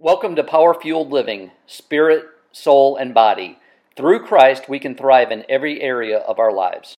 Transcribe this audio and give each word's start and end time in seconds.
Welcome 0.00 0.36
to 0.36 0.44
Power 0.44 0.74
Fueled 0.80 1.10
Living, 1.10 1.50
Spirit, 1.66 2.26
Soul, 2.52 2.96
and 2.96 3.12
Body. 3.12 3.58
Through 3.96 4.26
Christ, 4.26 4.68
we 4.68 4.78
can 4.78 4.94
thrive 4.94 5.32
in 5.32 5.44
every 5.48 5.82
area 5.82 6.18
of 6.18 6.38
our 6.38 6.52
lives. 6.52 6.94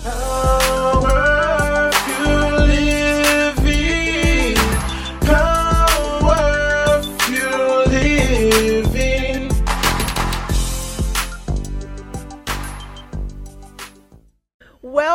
Power 0.00 1.37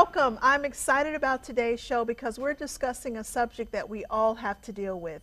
Welcome. 0.04 0.38
I'm 0.42 0.66
excited 0.66 1.16
about 1.16 1.46
today's 1.46 1.80
show 1.80 2.04
because 2.04 2.38
we're 2.38 2.54
discussing 2.54 3.16
a 3.16 3.24
subject 3.24 3.72
that 3.72 3.88
we 3.88 4.04
all 4.10 4.36
have 4.36 4.62
to 4.64 4.74
deal 4.74 5.00
with. 5.00 5.22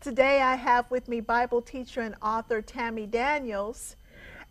Today 0.00 0.40
I 0.40 0.54
have 0.54 0.90
with 0.90 1.06
me 1.06 1.20
Bible 1.20 1.60
teacher 1.60 2.00
and 2.00 2.14
author 2.22 2.62
Tammy 2.62 3.06
Daniels 3.06 3.96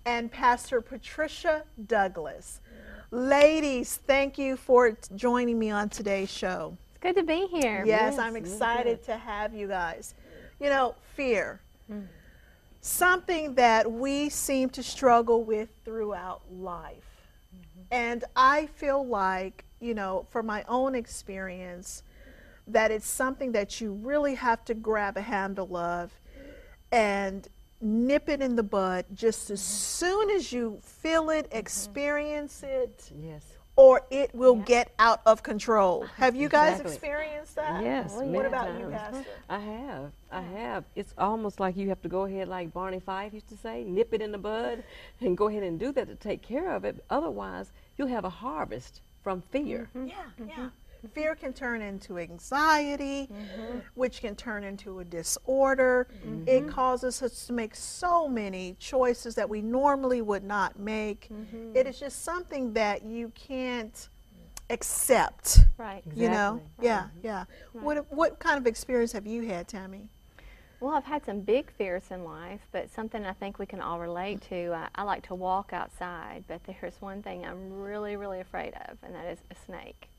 and 0.05 0.31
Pastor 0.31 0.81
Patricia 0.81 1.63
Douglas. 1.87 2.61
Ladies, 3.09 3.99
thank 4.05 4.37
you 4.37 4.55
for 4.55 4.95
joining 5.15 5.57
me 5.57 5.71
on 5.71 5.89
today's 5.89 6.31
show. 6.31 6.77
It's 6.91 6.99
good 6.99 7.15
to 7.15 7.23
be 7.23 7.47
here. 7.47 7.83
Yes, 7.83 8.19
I'm 8.19 8.35
excited 8.35 9.01
to 9.05 9.17
have 9.17 9.51
you 9.51 9.67
guys. 9.67 10.13
You 10.59 10.69
know, 10.69 10.93
fear. 11.15 11.59
Hmm. 11.87 12.01
Something 12.81 13.55
that 13.55 13.91
we 13.91 14.29
seem 14.29 14.69
to 14.69 14.83
struggle 14.83 15.43
with 15.43 15.69
throughout 15.83 16.43
life. 16.51 17.25
Mm-hmm. 17.53 17.81
And 17.89 18.23
I 18.35 18.67
feel 18.67 19.03
like, 19.03 19.65
you 19.81 19.93
know, 19.93 20.25
from 20.29 20.45
my 20.45 20.63
own 20.69 20.95
experience, 20.95 22.03
that 22.67 22.91
it's 22.91 23.07
something 23.07 23.51
that 23.51 23.81
you 23.81 23.91
really 23.91 24.35
have 24.35 24.63
to 24.65 24.73
grab 24.73 25.17
a 25.17 25.21
handle 25.21 25.75
of 25.75 26.11
and 26.91 27.47
nip 27.81 28.29
it 28.29 28.41
in 28.41 28.55
the 28.55 28.63
bud 28.63 29.05
just 29.13 29.49
as 29.49 29.59
soon 29.59 30.29
as 30.29 30.53
you 30.53 30.79
feel 30.83 31.29
it, 31.31 31.49
mm-hmm. 31.49 31.57
experience 31.57 32.61
it, 32.63 33.11
Yes. 33.19 33.43
or 33.75 34.03
it 34.11 34.33
will 34.35 34.55
get 34.55 34.93
out 34.99 35.21
of 35.25 35.41
control. 35.41 36.05
Have 36.17 36.35
you 36.35 36.47
guys 36.47 36.79
Exactly. 36.79 36.93
experienced 36.93 37.55
that? 37.55 37.83
Yes. 37.83 38.13
What 38.13 38.45
about 38.45 38.79
you. 38.79 38.89
Pastor? 38.89 39.25
I 39.49 39.59
have. 39.59 40.11
I 40.31 40.41
have. 40.41 40.83
It's 40.95 41.13
almost 41.17 41.59
like 41.59 41.75
you 41.75 41.89
have 41.89 42.01
to 42.03 42.09
go 42.09 42.25
ahead, 42.25 42.47
like 42.47 42.71
Barney 42.71 42.99
Fife 42.99 43.33
used 43.33 43.49
to 43.49 43.57
say, 43.57 43.83
nip 43.83 44.13
it 44.13 44.21
in 44.21 44.31
the 44.31 44.37
bud 44.37 44.83
and 45.19 45.35
go 45.35 45.47
ahead 45.47 45.63
and 45.63 45.79
do 45.79 45.91
that 45.93 46.07
to 46.07 46.15
take 46.15 46.43
care 46.43 46.71
of 46.75 46.85
it. 46.85 47.03
Otherwise, 47.09 47.71
you'll 47.97 48.09
have 48.09 48.25
a 48.25 48.29
harvest 48.29 49.01
from 49.23 49.41
fear. 49.51 49.89
Mm-hmm. 49.95 50.07
Yeah, 50.07 50.15
mm-hmm. 50.15 50.49
yeah. 50.49 50.55
Mm-hmm. 50.55 50.67
Fear 51.13 51.33
can 51.33 51.51
turn 51.51 51.81
into 51.81 52.19
anxiety, 52.19 53.27
which 53.95 54.21
can 54.21 54.35
turn 54.35 54.63
into 54.63 54.99
a 54.99 55.03
disorder. 55.03 56.07
It 56.45 56.67
causes 56.67 57.23
us 57.23 57.47
to 57.47 57.53
make 57.53 57.75
so 57.75 58.27
many 58.27 58.75
choices 58.77 59.33
that 59.33 59.49
we 59.49 59.63
normally 59.63 60.21
would 60.21 60.43
not 60.43 60.77
make. 60.77 61.27
It 61.73 61.87
is 61.87 61.99
just 61.99 62.23
something 62.23 62.73
that 62.73 63.03
you 63.03 63.29
can't 63.33 64.09
accept. 64.69 65.61
Right. 65.77 66.03
You 66.15 66.29
know? 66.29 66.61
Exactly. 66.77 66.87
Yeah, 66.87 67.07
yeah. 67.23 67.45
What 67.73 68.11
what 68.11 68.37
kind 68.37 68.59
of 68.59 68.67
experience 68.67 69.11
have 69.13 69.25
you 69.25 69.41
had, 69.47 69.67
Tammy? 69.67 70.07
Well, 70.81 70.95
I've 70.95 71.03
had 71.03 71.23
some 71.23 71.41
big 71.41 71.71
fears 71.77 72.05
in 72.09 72.23
life, 72.23 72.61
but 72.71 72.89
something 72.89 73.23
I 73.23 73.33
think 73.33 73.59
we 73.59 73.67
can 73.67 73.79
all 73.79 73.99
relate 73.99 74.41
to. 74.49 74.73
I, 74.73 74.87
I 74.95 75.03
like 75.03 75.21
to 75.27 75.35
walk 75.35 75.73
outside, 75.73 76.43
but 76.47 76.59
there's 76.65 76.99
one 76.99 77.21
thing 77.21 77.45
I'm 77.45 77.79
really, 77.79 78.15
really 78.15 78.39
afraid 78.39 78.73
of, 78.89 78.97
and 79.03 79.13
that 79.13 79.27
is 79.27 79.37
a 79.51 79.55
snake. 79.67 80.09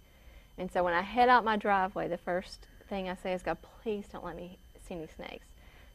And 0.58 0.70
so 0.70 0.84
when 0.84 0.94
I 0.94 1.02
head 1.02 1.28
out 1.28 1.44
my 1.44 1.56
driveway, 1.56 2.06
the 2.06 2.16
first 2.16 2.68
thing 2.88 3.08
I 3.08 3.16
say 3.16 3.33
is, 3.33 3.42
God, 3.42 3.58
please 3.83 4.05
don't 4.12 4.24
let 4.24 4.36
me 4.36 4.56
see 4.86 4.94
any 4.94 5.08
snakes. 5.16 5.46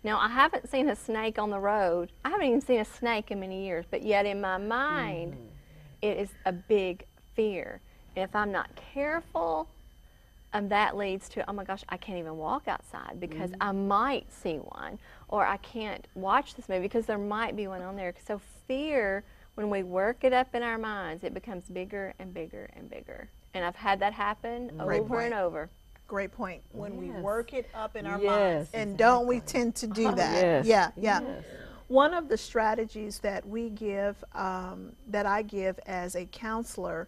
Now, 0.03 0.19
I 0.19 0.27
haven't 0.27 0.69
seen 0.69 0.89
a 0.89 0.97
snake 0.97 1.39
on 1.39 1.49
the 1.49 1.59
road. 1.59 2.11
I 2.25 2.29
haven't 2.29 2.47
even 2.47 2.61
seen 2.61 2.81
a 2.81 2.85
snake 2.85 3.31
in 3.31 3.39
many 3.39 3.65
years, 3.65 3.85
but 3.89 4.03
yet 4.03 4.25
in 4.25 4.41
my 4.41 4.57
mind, 4.57 5.35
mm. 5.35 5.47
it 6.01 6.17
is 6.17 6.29
a 6.45 6.51
big 6.51 7.05
fear. 7.37 7.79
And 8.17 8.23
if 8.25 8.35
I'm 8.35 8.51
not 8.51 8.69
careful, 8.93 9.69
um, 10.57 10.69
that 10.69 10.97
leads 10.97 11.29
to, 11.29 11.49
oh 11.49 11.53
my 11.53 11.63
gosh, 11.63 11.83
I 11.89 11.97
can't 11.97 12.17
even 12.17 12.37
walk 12.37 12.67
outside 12.67 13.19
because 13.19 13.51
I 13.61 13.71
might 13.71 14.31
see 14.31 14.55
one, 14.55 14.97
or 15.27 15.45
I 15.45 15.57
can't 15.57 16.07
watch 16.15 16.55
this 16.55 16.67
movie 16.67 16.81
because 16.81 17.05
there 17.05 17.17
might 17.17 17.55
be 17.55 17.67
one 17.67 17.81
on 17.81 17.95
there. 17.95 18.13
So, 18.25 18.41
fear, 18.67 19.23
when 19.55 19.69
we 19.69 19.83
work 19.83 20.23
it 20.23 20.33
up 20.33 20.55
in 20.55 20.63
our 20.63 20.77
minds, 20.77 21.23
it 21.23 21.33
becomes 21.33 21.65
bigger 21.65 22.13
and 22.19 22.33
bigger 22.33 22.69
and 22.75 22.89
bigger. 22.89 23.29
And 23.53 23.63
I've 23.63 23.75
had 23.75 23.99
that 23.99 24.13
happen 24.13 24.71
Great 24.77 25.01
over 25.01 25.21
and 25.21 25.33
over. 25.33 25.69
Great 26.07 26.31
point. 26.31 26.61
When 26.71 26.97
we 26.97 27.09
work 27.09 27.53
it 27.53 27.69
up 27.73 27.95
in 27.95 28.05
our 28.05 28.17
minds. 28.17 28.23
Yes, 28.23 28.69
And 28.73 28.97
don't 28.97 29.27
we 29.27 29.41
tend 29.41 29.75
to 29.75 29.87
do 29.87 30.13
that? 30.15 30.41
Yes. 30.41 30.65
Yeah, 30.65 30.91
yeah. 30.95 31.21
Yes. 31.21 31.43
One 31.87 32.13
of 32.13 32.29
the 32.29 32.37
strategies 32.37 33.19
that 33.19 33.47
we 33.47 33.69
give, 33.69 34.21
um, 34.33 34.93
that 35.07 35.25
I 35.25 35.41
give 35.41 35.79
as 35.85 36.15
a 36.15 36.25
counselor, 36.25 37.07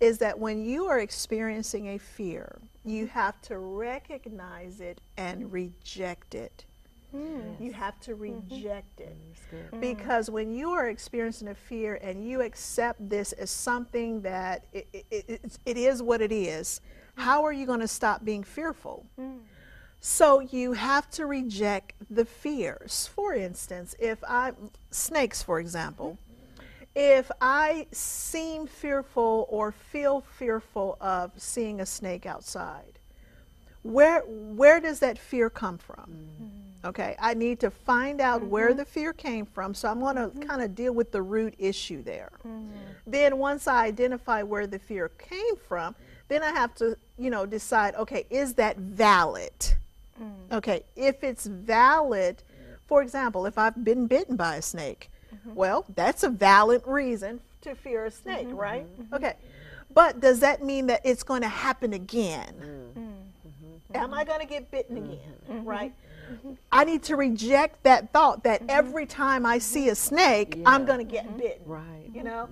is 0.00 0.18
that 0.18 0.38
when 0.38 0.64
you 0.64 0.86
are 0.86 0.98
experiencing 0.98 1.88
a 1.88 1.98
fear, 1.98 2.58
you 2.84 3.06
have 3.06 3.40
to 3.42 3.58
recognize 3.58 4.80
it 4.80 5.00
and 5.16 5.52
reject 5.52 6.34
it. 6.34 6.64
Hmm. 7.12 7.40
You 7.58 7.72
have 7.72 7.98
to 8.00 8.12
mm-hmm. 8.12 8.54
reject 8.54 9.00
it. 9.00 9.16
Mm, 9.52 9.70
mm. 9.70 9.80
Because 9.80 10.30
when 10.30 10.52
you 10.52 10.70
are 10.70 10.88
experiencing 10.88 11.48
a 11.48 11.54
fear 11.54 11.98
and 12.02 12.24
you 12.24 12.40
accept 12.40 13.08
this 13.08 13.32
as 13.32 13.50
something 13.50 14.20
that 14.22 14.64
it, 14.72 14.86
it, 14.92 15.06
it, 15.10 15.24
it's- 15.28 15.58
it 15.66 15.76
is 15.76 16.02
what 16.02 16.22
it 16.22 16.30
is, 16.30 16.80
mm. 17.16 17.22
how 17.22 17.44
are 17.44 17.52
you 17.52 17.66
going 17.66 17.80
to 17.80 17.88
stop 17.88 18.24
being 18.24 18.44
fearful? 18.44 19.06
So 20.00 20.40
you 20.40 20.72
have 20.72 21.10
to 21.10 21.26
reject 21.26 21.92
the 22.10 22.24
fears. 22.24 23.10
For 23.14 23.34
instance, 23.34 23.94
if 23.98 24.22
I, 24.24 24.52
snakes, 24.90 25.42
for 25.42 25.60
example, 25.60 26.16
if 26.94 27.30
I 27.40 27.86
seem 27.92 28.66
fearful 28.66 29.46
or 29.48 29.72
feel 29.72 30.22
fearful 30.38 30.96
of 31.00 31.30
seeing 31.36 31.80
a 31.80 31.86
snake 31.86 32.26
outside, 32.26 32.98
where 33.82 34.20
where 34.20 34.80
does 34.80 35.00
that 35.00 35.18
fear 35.18 35.48
come 35.48 35.78
from? 35.78 35.96
Mm-hmm. 35.96 36.88
Okay, 36.88 37.14
I 37.20 37.34
need 37.34 37.60
to 37.60 37.70
find 37.70 38.20
out 38.20 38.42
where 38.42 38.72
the 38.72 38.82
mm-hmm. 38.82 38.90
fear 38.90 39.12
came 39.12 39.44
from. 39.44 39.74
So 39.74 39.88
I'm 39.88 40.00
going 40.00 40.16
to 40.16 40.28
mm-hmm. 40.28 40.40
kind 40.42 40.62
of 40.62 40.74
deal 40.74 40.92
with 40.94 41.12
the 41.12 41.20
root 41.20 41.54
issue 41.58 42.02
there. 42.02 42.30
Then 43.06 43.38
once 43.38 43.66
I 43.66 43.84
identify 43.84 44.42
where 44.42 44.66
the 44.66 44.78
fear 44.78 45.10
came 45.18 45.56
from, 45.68 45.94
then 46.28 46.42
I 46.42 46.50
have 46.50 46.74
to, 46.76 46.96
you 47.18 47.28
know, 47.28 47.44
decide, 47.44 47.94
okay, 47.96 48.24
is 48.30 48.54
that 48.54 48.78
valid? 48.78 49.52
Mm. 50.22 50.56
Okay, 50.56 50.84
if 50.96 51.22
it's 51.22 51.46
valid, 51.46 52.42
for 52.86 53.02
example, 53.02 53.46
if 53.46 53.58
I've 53.58 53.84
been 53.84 54.06
bitten 54.06 54.36
by 54.36 54.56
a 54.56 54.62
snake, 54.62 55.10
Mm-hmm. 55.34 55.54
well, 55.54 55.84
that's 55.94 56.22
a 56.22 56.28
valid 56.28 56.82
reason 56.86 57.40
to 57.62 57.74
fear 57.74 58.06
a 58.06 58.10
snake, 58.10 58.48
mm-hmm. 58.48 58.56
right? 58.56 59.00
Mm-hmm. 59.00 59.14
Okay. 59.14 59.34
But 59.92 60.20
does 60.20 60.40
that 60.40 60.62
mean 60.62 60.86
that 60.86 61.00
it's 61.04 61.22
going 61.22 61.42
to 61.42 61.48
happen 61.48 61.92
again? 61.92 62.54
Mm. 62.96 63.20
Am 63.94 64.14
I 64.14 64.24
going 64.24 64.40
to 64.40 64.46
get 64.46 64.70
bitten 64.70 64.96
again? 64.96 65.64
Right? 65.64 65.92
I 66.70 66.84
need 66.84 67.02
to 67.04 67.16
reject 67.16 67.82
that 67.82 68.12
thought 68.12 68.44
that 68.44 68.62
every 68.68 69.04
time 69.04 69.44
I 69.44 69.58
see 69.58 69.88
a 69.88 69.94
snake, 69.94 70.60
I'm 70.64 70.84
going 70.84 71.04
to 71.04 71.10
get 71.10 71.36
bitten. 71.36 71.62
Right. 71.66 72.10
You 72.14 72.22
know? 72.22 72.48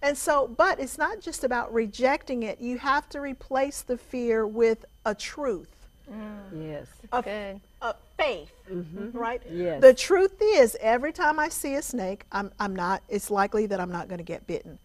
And 0.00 0.16
so, 0.16 0.48
but 0.48 0.80
it's 0.80 0.96
not 0.96 1.20
just 1.20 1.44
about 1.44 1.72
rejecting 1.72 2.44
it. 2.44 2.60
You 2.60 2.78
have 2.78 3.08
to 3.10 3.20
replace 3.20 3.82
the 3.82 3.98
fear 3.98 4.46
with 4.46 4.84
a 5.04 5.14
truth, 5.14 5.68
mm. 6.10 6.68
Yes. 6.70 6.86
a, 7.12 7.60
A 7.80 7.94
faith, 8.16 8.52
mm-hmm. 8.70 9.16
right? 9.16 9.42
Yes. 9.50 9.80
The 9.80 9.94
truth 9.94 10.40
is, 10.40 10.76
every 10.80 11.12
time 11.12 11.38
I 11.38 11.48
see 11.48 11.74
a 11.74 11.82
snake, 11.82 12.24
I'm, 12.32 12.50
I'm 12.58 12.74
not, 12.74 13.02
it's 13.08 13.30
likely 13.30 13.66
that 13.66 13.80
I'm 13.80 13.92
not 13.92 14.08
going 14.08 14.18
to 14.18 14.24
get 14.24 14.46
bitten. 14.46 14.78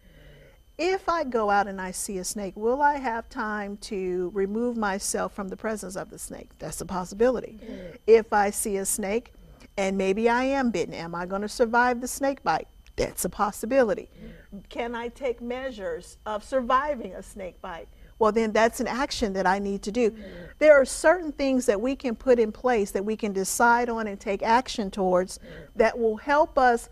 If 0.76 1.08
I 1.08 1.22
go 1.24 1.50
out 1.50 1.68
and 1.68 1.80
I 1.80 1.92
see 1.92 2.18
a 2.18 2.24
snake, 2.24 2.56
will 2.56 2.82
I 2.82 2.96
have 2.96 3.28
time 3.28 3.76
to 3.78 4.30
remove 4.34 4.76
myself 4.76 5.32
from 5.32 5.48
the 5.48 5.56
presence 5.56 5.94
of 5.96 6.10
the 6.10 6.18
snake? 6.18 6.50
That's 6.58 6.80
a 6.80 6.86
possibility. 6.86 7.58
Mm. 7.64 7.96
If 8.06 8.32
I 8.32 8.50
see 8.50 8.76
a 8.78 8.84
snake 8.84 9.32
and 9.76 9.96
maybe 9.96 10.28
I 10.28 10.44
am 10.44 10.70
bitten, 10.70 10.94
am 10.94 11.14
I 11.14 11.26
going 11.26 11.42
to 11.42 11.48
survive 11.48 12.00
the 12.00 12.08
snake 12.08 12.42
bite? 12.42 12.66
That's 12.96 13.24
a 13.24 13.28
possibility. 13.28 14.08
Mm. 14.52 14.68
Can 14.68 14.94
I 14.94 15.08
take 15.08 15.40
measures 15.40 16.16
of 16.26 16.42
surviving 16.42 17.14
a 17.14 17.22
snake 17.22 17.60
bite? 17.60 17.88
Well, 18.18 18.32
then 18.32 18.52
that's 18.52 18.80
an 18.80 18.86
action 18.86 19.32
that 19.32 19.46
I 19.46 19.58
need 19.58 19.82
to 19.82 19.92
do. 19.92 20.14
There 20.58 20.72
are 20.72 20.84
certain 20.84 21.32
things 21.32 21.66
that 21.66 21.80
we 21.80 21.96
can 21.96 22.14
put 22.14 22.38
in 22.38 22.52
place 22.52 22.90
that 22.92 23.04
we 23.04 23.16
can 23.16 23.32
decide 23.32 23.88
on 23.88 24.06
and 24.06 24.18
take 24.18 24.42
action 24.42 24.90
towards 24.90 25.40
that 25.76 25.98
will 25.98 26.16
help 26.16 26.58
us 26.58 26.88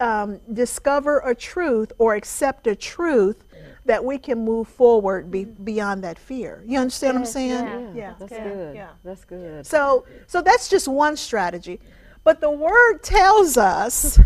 um, 0.00 0.40
discover 0.52 1.20
a 1.20 1.34
truth 1.34 1.92
or 1.98 2.14
accept 2.14 2.66
a 2.66 2.74
truth 2.74 3.44
that 3.84 4.02
we 4.02 4.18
can 4.18 4.42
move 4.42 4.66
forward 4.66 5.30
be, 5.30 5.44
beyond 5.44 6.02
that 6.04 6.18
fear. 6.18 6.62
You 6.66 6.78
understand 6.78 7.14
what 7.14 7.20
I'm 7.20 7.26
saying? 7.26 7.50
yeah. 7.50 7.92
yeah. 7.94 8.14
That's 8.18 8.32
good. 8.32 8.42
good. 8.42 8.76
Yeah. 8.76 8.88
That's 9.04 9.24
good. 9.24 9.66
So, 9.66 10.06
so 10.26 10.40
that's 10.40 10.68
just 10.68 10.88
one 10.88 11.16
strategy. 11.16 11.80
But 12.24 12.40
the 12.40 12.50
word 12.50 13.02
tells 13.02 13.58
us, 13.58 14.18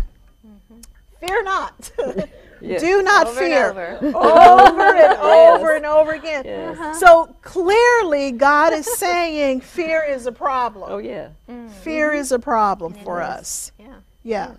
fear 1.19 1.43
not. 1.43 1.91
Yes. 2.61 2.81
Do 2.81 3.01
not 3.01 3.27
Over 3.27 3.39
and 3.43 3.53
fear. 3.53 3.69
over. 3.69 4.17
over 4.17 4.95
and 4.95 5.17
over 5.21 5.75
and 5.75 5.85
over 5.85 6.11
again. 6.11 6.43
Yes. 6.45 6.77
Uh-huh. 6.77 6.93
So 6.95 7.35
clearly, 7.41 8.31
God 8.31 8.73
is 8.73 8.85
saying 8.97 9.61
fear 9.61 10.03
is 10.03 10.25
a 10.25 10.31
problem. 10.31 10.89
Oh 10.91 10.97
yeah. 10.97 11.29
Mm. 11.49 11.69
Fear 11.69 12.09
mm-hmm. 12.09 12.19
is 12.19 12.31
a 12.31 12.39
problem 12.39 12.93
for 12.93 13.21
us. 13.21 13.71
Yeah. 13.79 13.95
Yeah. 14.23 14.51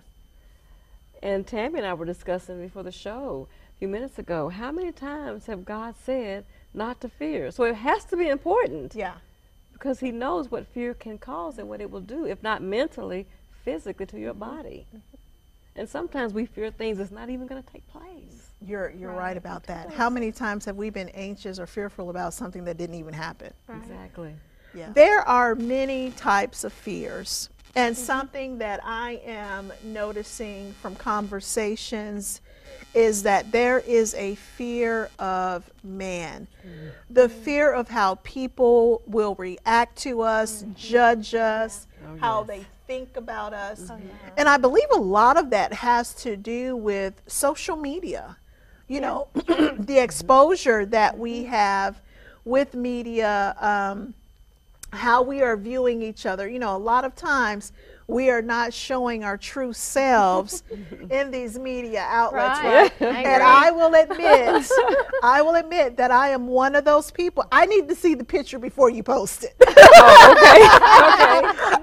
And 1.23 1.47
Tammy 1.47 1.79
and 1.79 1.87
I 1.87 1.95
were 1.95 2.07
discussing 2.07 2.61
before 2.61 2.83
the 2.83 2.93
show 2.93 3.49
a 3.77 3.79
few 3.79 3.89
minutes 3.89 4.19
ago. 4.19 4.49
How 4.49 4.73
many 4.73 4.93
times 4.93 5.47
have 5.47 5.65
God 5.65 5.95
said 6.03 6.45
not 6.73 7.01
to 7.03 7.09
fear? 7.09 7.51
So 7.51 7.65
it 7.65 7.75
has 7.75 8.05
to 8.07 8.17
be 8.17 8.29
important 8.29 8.95
Yeah. 8.95 9.15
because 9.73 10.01
He 10.01 10.11
knows 10.13 10.51
what 10.51 10.67
fear 10.67 10.95
can 10.95 11.19
cause 11.19 11.59
and 11.59 11.69
what 11.69 11.81
it 11.81 11.91
will 11.91 12.01
do, 12.01 12.25
if 12.25 12.43
not 12.43 12.63
mentally, 12.63 13.27
physically 13.65 14.07
to 14.07 14.19
your 14.19 14.35
body. 14.35 14.87
Mm-hmm. 14.89 15.17
And 15.77 15.89
sometimes 15.89 16.33
we 16.35 16.47
fear 16.47 16.71
things 16.71 16.99
that's 16.99 17.11
not 17.11 17.31
even 17.31 17.47
going 17.47 17.63
to 17.63 17.73
take 17.73 17.87
place. 17.89 18.51
You're 18.61 18.91
you're 18.91 19.11
right, 19.11 19.19
Right. 19.19 19.37
about 19.37 19.65
that. 19.65 19.93
How 19.93 20.11
many 20.11 20.33
times 20.33 20.65
have 20.67 20.77
we 20.77 20.91
been 20.91 21.09
anxious 21.11 21.59
or 21.59 21.67
fearful 21.67 22.11
about 22.11 22.35
something 22.35 22.65
that 22.65 22.77
didn't 22.77 22.97
even 22.97 23.15
happen? 23.15 23.53
Exactly. 23.69 24.35
Yeah. 24.75 24.91
There 24.93 25.21
are 25.27 25.55
many 25.55 26.11
types 26.11 26.65
of 26.65 26.73
fears. 26.73 27.49
And 27.77 27.95
mm-hmm. 27.95 28.05
something 28.05 28.59
that 28.59 28.81
I 28.85 29.21
am 29.25 29.73
noticing 29.85 30.75
from 30.83 30.95
conversations 30.97 32.41
is 32.93 33.23
that 33.23 33.53
there 33.53 33.79
is 33.79 34.15
a 34.15 34.35
fear 34.35 35.09
of 35.19 35.71
man. 35.85 36.49
Mm-hmm. 36.67 36.89
The 37.11 37.29
fear 37.29 37.73
of 37.73 37.89
how 37.89 38.17
people 38.17 39.03
will 39.07 39.37
react 39.37 39.97
to 39.99 40.23
us, 40.23 40.63
mm-hmm. 40.63 40.73
judge 40.75 41.35
us, 41.35 41.87
Oh, 42.05 42.17
how 42.19 42.41
yes. 42.41 42.47
they 42.49 42.67
think 42.91 43.17
about 43.17 43.55
us. 43.55 43.89
And 44.37 44.49
I 44.49 44.57
believe 44.57 44.89
a 44.93 44.99
lot 44.99 45.37
of 45.37 45.51
that 45.51 45.73
has 45.73 46.13
to 46.25 46.37
do 46.37 46.75
with 46.75 47.23
social 47.29 47.77
media. 47.77 48.37
You 48.89 49.01
know, 49.01 49.29
the 49.79 50.03
exposure 50.03 50.85
that 50.87 51.17
we 51.17 51.45
have 51.45 52.01
with 52.45 52.75
media, 52.75 53.55
um, 53.61 54.13
how 54.93 55.23
we 55.23 55.41
are 55.41 55.57
viewing 55.57 56.03
each 56.03 56.27
other. 56.27 56.49
You 56.49 56.59
know, 56.59 56.77
a 56.77 56.83
lot 56.93 57.05
of 57.05 57.15
times 57.15 57.71
we 58.11 58.29
are 58.29 58.43
not 58.43 58.75
showing 58.75 59.23
our 59.25 59.37
true 59.37 59.73
selves 59.73 60.63
in 61.11 61.31
these 61.31 61.59
media 61.59 62.05
outlets, 62.09 62.59
Right. 62.61 62.93
right? 63.01 63.03
I 63.17 63.23
And. 63.23 63.43
I 63.43 63.71
will 63.71 63.95
admit, 63.95 64.71
I 65.23 65.43
will 65.43 65.55
admit 65.55 65.97
that 65.97 66.11
I 66.11 66.31
am 66.31 66.47
one 66.49 66.75
of 66.75 66.85
those 66.85 67.11
people. 67.11 67.45
I 67.53 67.67
need 67.67 67.89
to 67.89 67.95
see 67.95 68.15
the 68.15 68.25
picture 68.25 68.59
before 68.59 68.91
you 68.91 69.03
post 69.03 69.45
it. 69.45 69.55
Oh, 69.61 70.33
okay. 70.33 70.61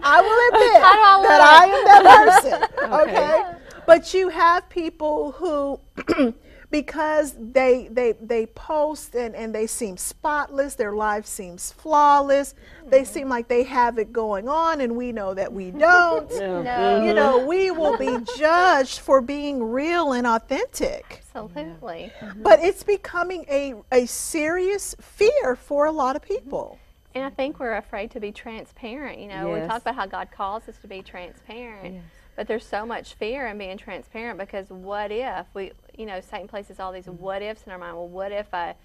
I 0.03 0.21
will 0.21 0.41
admit 0.50 0.81
I 0.83 1.24
that? 1.27 1.41
I 1.41 1.65
am 1.65 1.83
that 1.85 2.03
person. 2.41 2.91
Okay. 3.01 3.12
okay. 3.12 3.57
But 3.85 4.13
you 4.13 4.27
have 4.30 4.68
people 4.69 5.31
who 5.31 5.80
because 6.69 7.36
they 7.40 7.88
they 7.90 8.14
they 8.22 8.46
post 8.48 9.16
and, 9.16 9.36
and 9.36 9.56
they 9.56 9.68
seem 9.68 9.96
spotless, 9.96 10.75
their 10.75 10.94
life 10.94 11.25
seems 11.25 11.72
flawless. 11.72 12.56
They 12.86 13.02
mm-hmm. 13.02 13.14
seem 13.14 13.30
like 13.30 13.48
they 13.48 13.64
have 13.64 13.98
it 13.98 14.12
going 14.12 14.50
on 14.50 14.81
and 14.81 14.96
we 14.96 15.12
know 15.12 15.34
that 15.34 15.52
we 15.52 15.72
don't. 15.72 16.30
No. 16.68 17.04
You 17.04 17.14
know, 17.14 17.46
we 17.46 17.72
will 17.80 17.98
be 17.98 18.18
judged 18.38 19.00
for 19.00 19.22
being 19.22 19.64
real 19.64 20.14
and 20.14 20.25
authentic. 20.25 21.24
Absolutely. 21.36 22.12
Mm-hmm. 22.19 22.44
But 22.44 22.64
it's 22.64 22.84
becoming 22.84 23.46
a, 23.50 23.75
a 23.92 24.06
serious 24.06 24.96
fear 25.00 25.56
for 25.56 25.86
a 25.86 25.92
lot 25.92 26.16
of 26.16 26.22
people. 26.22 26.80
And 27.16 27.25
I 27.25 27.30
think 27.30 27.60
we're 27.60 27.78
afraid 27.78 28.12
to 28.12 28.19
be 28.19 28.31
transparent. 28.31 29.19
You 29.19 29.28
know, 29.28 29.52
we 29.52 29.60
talk 29.62 29.81
about 29.81 29.96
how 29.96 30.06
God 30.06 30.30
calls 30.31 30.68
us 30.68 30.78
to 30.80 30.88
be 30.88 31.02
transparent, 31.02 31.96
Yes. 31.96 32.04
But 32.38 32.48
there's 32.48 32.66
so 32.66 32.86
much 32.86 33.16
fear 33.16 33.48
in 33.48 33.57
being 33.57 33.78
transparent 33.78 34.39
because 34.39 34.69
what 34.69 35.12
if 35.12 35.45
we, 35.54 35.72
you 35.98 36.06
know, 36.06 36.22
Satan 36.22 36.48
places 36.48 36.80
all 36.80 36.94
these 36.94 37.06
Mm-hmm. 37.06 37.22
what 37.22 37.42
ifs 37.42 37.63
in 37.66 37.72
our 37.74 37.78
mind. 37.78 37.95
Well, 37.98 38.07
what 38.07 38.31
if 38.31 38.54
I 38.54 38.75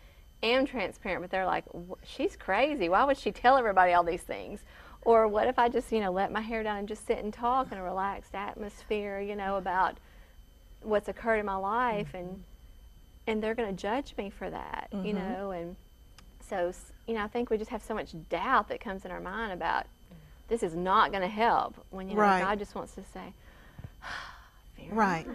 am 0.43 0.67
transparent? 0.67 1.23
But 1.23 1.31
they're 1.31 1.47
like, 1.47 1.65
she's 2.05 2.35
crazy. 2.35 2.89
Why 2.89 3.05
would 3.05 3.19
she 3.19 3.31
tell 3.31 3.57
everybody 3.57 3.93
all 3.93 4.03
these 4.03 4.23
things? 4.23 4.61
Or 5.03 5.29
what 5.29 5.47
if 5.49 5.59
I 5.59 5.69
just, 5.69 5.93
you 5.93 6.01
know, 6.01 6.11
let 6.13 6.33
my 6.33 6.41
hair 6.41 6.63
down 6.63 6.79
and 6.79 6.89
just 6.89 7.07
sit 7.07 7.19
and 7.19 7.33
talk 7.33 7.71
in 7.71 7.79
a 7.79 7.83
relaxed 7.83 8.35
atmosphere, 8.35 9.21
you 9.21 9.37
know, 9.37 9.57
about 9.57 9.99
what's 10.83 11.09
occurred 11.09 11.39
in 11.39 11.47
my 11.47 11.57
life 11.57 12.09
Mm-hmm. 12.09 12.17
and 12.17 12.45
and 13.25 13.41
they're 13.43 13.55
going 13.55 13.69
to 13.77 13.81
judge 13.81 14.15
me 14.19 14.31
for 14.31 14.51
that, 14.51 14.89
you 15.05 15.13
know, 15.13 15.53
and 15.53 15.77
so, 16.49 16.73
you 17.07 17.15
know, 17.15 17.23
I 17.23 17.29
think 17.29 17.51
we 17.51 17.57
just 17.57 17.71
have 17.71 17.83
so 17.83 17.95
much 17.95 18.15
doubt 18.31 18.69
that 18.69 18.81
comes 18.81 19.05
in 19.05 19.13
our 19.13 19.21
mind 19.21 19.53
about 19.53 19.87
this 20.49 20.65
is 20.65 20.75
not 20.75 21.11
going 21.13 21.23
to 21.23 21.29
help 21.29 21.77
when, 21.91 22.09
you 22.09 22.17
know, 22.17 22.21
Right. 22.23 22.41
God 22.41 22.59
just 22.59 22.75
wants 22.75 22.95
to 22.97 23.03
say, 23.15 23.21
"Fear 23.21 23.33
Right. 24.91 25.27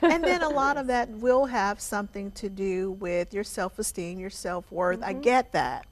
and 0.00 0.24
then 0.24 0.42
a 0.42 0.48
lot 0.48 0.78
of 0.78 0.86
that 0.86 1.10
will 1.10 1.44
have 1.44 1.80
something 1.80 2.30
to 2.30 2.48
do 2.48 2.92
with 2.92 3.34
your 3.34 3.44
self 3.44 3.78
esteem, 3.78 4.18
your 4.18 4.30
self 4.30 4.70
worth. 4.72 5.02
I 5.02 5.12
mm-hmm. 5.12 5.20
get 5.20 5.52
that. 5.52 5.86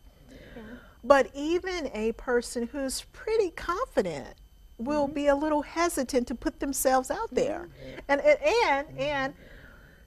But 1.02 1.30
even 1.34 1.90
a 1.94 2.12
person 2.12 2.68
who's 2.72 3.02
pretty 3.12 3.50
confident 3.50 4.28
will 4.78 5.06
mm-hmm. 5.06 5.14
be 5.14 5.26
a 5.26 5.36
little 5.36 5.62
hesitant 5.62 6.28
to 6.28 6.34
put 6.34 6.60
themselves 6.60 7.10
out 7.10 7.32
there. 7.32 7.68
Mm-hmm. 7.84 7.98
And, 8.08 8.20
and, 8.20 8.38
and, 8.42 8.98
and 8.98 9.34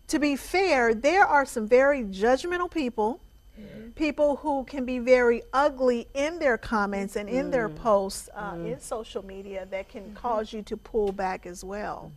to 0.08 0.20
be 0.20 0.36
fair, 0.36 0.94
there 0.94 1.26
are 1.26 1.46
some 1.46 1.68
very 1.68 2.04
judgmental 2.04 2.70
people, 2.70 3.20
Mm-hmm. 3.60 3.90
people 3.92 4.38
who 4.38 4.64
can 4.64 4.84
be 4.84 4.98
very 4.98 5.44
ugly 5.54 6.08
in 6.16 6.40
their 6.40 6.58
comments 6.58 7.16
and 7.16 7.30
in 7.30 7.52
their 7.52 7.70
mm-hmm. 7.70 7.84
posts 7.84 8.28
uh, 8.34 8.54
mm-hmm. 8.54 8.66
in 8.66 8.80
social 8.80 9.24
media 9.24 9.68
that 9.70 9.90
can 9.90 10.16
cause 10.16 10.52
you 10.52 10.64
to 10.64 10.76
pull 10.76 11.12
back 11.12 11.46
as 11.46 11.64
well. 11.64 12.12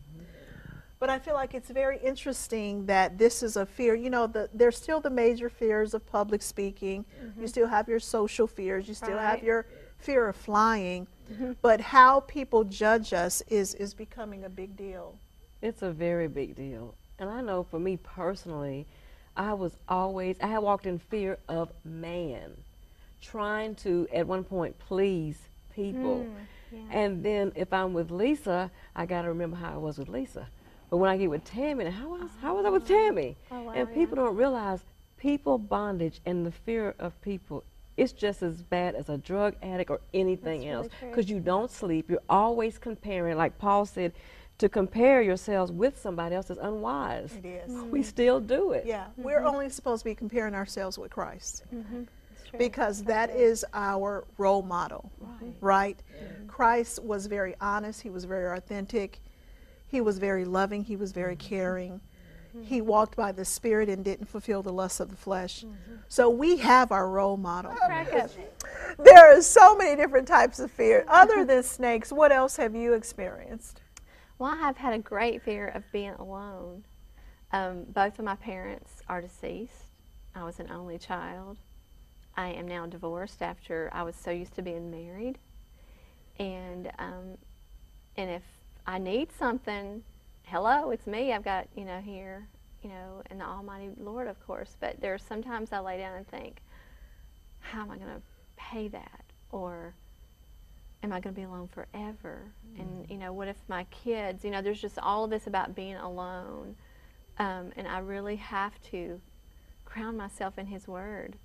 But 0.99 1.11
I 1.11 1.19
feel 1.19 1.35
like 1.35 1.53
it's 1.53 1.69
very 1.69 1.99
interesting 1.99 2.87
that 2.87 3.19
this 3.19 3.43
is 3.43 3.57
a 3.57 3.67
fear. 3.67 3.95
You 3.95 4.09
know, 4.09 4.27
the, 4.27 4.49
there's 4.55 4.79
still 4.79 4.99
the 4.99 5.11
major 5.11 5.51
fears 5.51 5.93
of 5.93 6.07
public 6.07 6.41
speaking. 6.41 7.05
You 7.39 7.47
still 7.49 7.67
have 7.67 7.87
your 7.87 8.01
social 8.01 8.47
fears. 8.47 8.89
You 8.89 8.95
still 8.95 9.19
have 9.19 9.43
your 9.43 9.67
fear 9.99 10.29
of 10.29 10.37
flying. 10.37 11.07
But 11.61 11.81
how 11.81 12.21
people 12.21 12.65
judge 12.65 13.13
us 13.13 13.43
is, 13.49 13.75
is 13.75 13.93
becoming 13.93 14.45
a 14.45 14.49
big 14.49 14.75
deal. 14.77 15.17
It's 15.61 15.83
a 15.83 15.91
very 15.91 16.29
big 16.29 16.55
deal. 16.55 16.95
And 17.19 17.29
I 17.29 17.41
know 17.41 17.63
for 17.63 17.79
me 17.79 17.99
personally, 17.99 18.87
I 19.37 19.55
was 19.55 19.77
always, 19.89 20.37
I 20.43 20.47
had 20.49 20.59
walked 20.59 20.87
in 20.87 20.99
fear 20.99 21.39
of 21.49 21.71
man, 21.85 22.53
trying 23.21 23.75
to, 23.77 24.09
at 24.13 24.27
one 24.27 24.45
point, 24.45 24.79
please 24.79 25.39
people. 25.75 26.27
Hmm, 26.71 26.91
and 26.91 27.25
then 27.25 27.53
if 27.55 27.73
I'm 27.73 27.93
with 27.93 28.11
Lisa, 28.11 28.71
I 28.95 29.07
got 29.07 29.23
to 29.23 29.29
remember 29.29 29.57
how 29.57 29.75
I 29.75 29.77
was 29.77 29.99
with 29.99 30.09
Lisa. 30.09 30.49
But 30.91 30.99
when 30.99 31.11
I 31.11 31.17
get 31.17 31.31
with 31.31 31.45
Tammy, 31.45 31.85
how 31.91 32.09
was, 32.09 32.31
how 32.41 32.57
was 32.57 32.65
I 32.65 32.71
with 32.71 32.85
oh. 32.85 32.87
Tammy? 32.87 33.37
Oh, 33.51 33.63
wow, 33.63 33.73
and 33.73 33.93
people 33.93 34.17
don't 34.17 34.37
realize 34.37 34.81
people 35.17 35.59
bondage 35.59 36.21
and 36.27 36.45
the 36.47 36.53
fear 36.53 36.95
of 36.99 37.21
people 37.23 37.65
it's 37.97 38.13
just 38.13 38.43
as 38.43 38.63
bad 38.63 38.95
as 38.95 39.09
a 39.09 39.17
drug 39.17 39.55
addict 39.63 39.91
or 39.91 40.01
anything 40.13 40.61
That's 40.61 40.73
else 40.73 40.89
because 41.01 41.31
you 41.31 41.41
don't 41.41 41.71
sleep 41.71 42.11
you're 42.11 42.21
always 42.29 42.79
comparing 42.79 43.37
like 43.37 43.59
paul 43.59 43.87
said 43.87 44.13
to 44.59 44.69
compare 44.69 45.21
yourselves 45.21 45.71
with 45.71 45.99
somebody 46.01 46.35
else 46.35 46.49
is 46.51 46.59
unwise 46.59 47.33
It 47.43 47.47
is. 47.47 47.71
we 47.91 48.03
still 48.03 48.41
do 48.41 48.73
it 48.73 48.87
Yeah, 48.87 49.07
we're 49.17 49.45
only 49.45 49.69
supposed 49.69 50.01
to 50.03 50.05
be 50.11 50.15
comparing 50.15 50.55
ourselves 50.55 50.99
with 50.99 51.11
Christ 51.11 51.65
It's 51.71 52.49
true. 52.51 52.59
because 52.59 53.03
that 53.05 53.31
is 53.31 53.65
our 53.75 54.25
role 54.39 54.63
model, 54.63 55.11
right? 55.61 55.99
Christ 56.49 57.03
was 57.03 57.27
very 57.27 57.55
honest, 57.61 58.01
he 58.03 58.11
was 58.11 58.25
very 58.25 58.57
authentic, 58.57 59.21
he 59.89 60.01
was 60.01 60.19
very 60.19 60.45
loving, 60.45 60.85
he 60.85 60.97
was 60.97 61.13
very 61.13 61.37
caring. 61.37 62.01
He 62.63 62.81
walked 62.81 63.17
by 63.17 63.33
the 63.33 63.45
Spirit 63.45 63.91
and 63.91 64.03
didn't 64.03 64.25
fulfill 64.27 64.63
the 64.63 64.73
lusts 64.73 64.99
of 64.99 65.11
the 65.11 65.17
flesh. 65.17 65.67
So 66.09 66.31
we 66.31 66.57
have 66.57 66.91
our 66.91 67.07
role 67.11 67.37
model. 67.37 67.75
There 68.99 69.37
are 69.37 69.43
so 69.43 69.77
many 69.77 69.95
different 69.95 70.27
types 70.27 70.59
of 70.59 70.71
fear. 70.71 71.05
Other 71.07 71.45
than 71.45 71.63
snakes, 71.79 72.11
what 72.11 72.33
else 72.33 72.57
have 72.57 72.75
you 72.75 72.95
experienced? 72.95 73.83
Well, 74.39 74.53
I 74.53 74.57
have 74.57 74.77
had 74.77 74.93
a 74.93 74.99
great 74.99 75.43
fear 75.43 75.69
of 75.69 75.91
being 75.93 76.13
alone. 76.13 76.85
Um, 77.53 77.85
both 77.89 78.19
of 78.19 78.25
my 78.25 78.37
parents 78.37 79.03
are 79.09 79.23
deceased. 79.23 79.85
I 80.35 80.45
was 80.45 80.61
an 80.61 80.71
only 80.71 80.99
child. 80.99 81.57
I 82.37 82.51
am 82.51 82.69
now 82.69 82.85
divorced 82.85 83.41
after 83.41 83.89
I 83.95 84.03
was 84.03 84.15
so 84.15 84.31
used 84.31 84.55
to 84.57 84.63
being 84.63 84.91
married. 84.91 85.39
And 86.39 86.91
um, 86.99 87.39
and 88.19 88.31
if 88.31 88.43
I 88.87 88.99
need 88.99 89.33
something, 89.33 90.03
hello, 90.43 90.91
it's 90.91 91.07
me. 91.07 91.33
I've 91.33 91.45
got 91.45 91.67
you 91.75 91.87
know 91.87 92.01
here, 92.01 92.47
you 92.83 92.91
know, 92.91 93.23
and 93.31 93.41
the 93.41 93.47
Almighty 93.47 93.91
Lord, 93.97 94.29
of 94.29 94.39
course. 94.47 94.77
But 94.79 95.01
there's 95.01 95.23
sometimes 95.23 95.73
I 95.73 95.79
lay 95.79 95.97
down 95.97 96.15
and 96.15 96.29
think, 96.29 96.59
how 97.61 97.81
am 97.81 97.91
I 97.91 97.97
going 97.97 98.09
to 98.09 98.23
pay 98.57 98.89
that, 98.89 99.25
or 99.51 99.95
am 101.07 101.13
I 101.13 101.21
going 101.21 101.35
to 101.35 101.41
be 101.41 101.45
alone 101.45 101.69
forever? 101.69 102.43
And 102.79 103.09
you 103.09 103.17
know, 103.17 103.33
what 103.33 103.47
if 103.49 103.57
my 103.69 103.85
kids? 103.85 104.45
You 104.45 104.51
know, 104.51 104.61
there's 104.61 104.81
just 104.81 104.99
all 104.99 105.25
of 105.25 105.31
this 105.31 105.47
about 105.47 105.75
being 105.75 105.95
alone, 105.95 106.75
um, 107.39 107.71
and 107.77 107.87
I 107.87 108.01
really 108.01 108.37
have 108.37 108.81
to 108.91 109.21
crown 109.85 110.17
myself 110.17 110.59
in 110.59 110.67
His 110.67 110.89
Word 110.89 111.37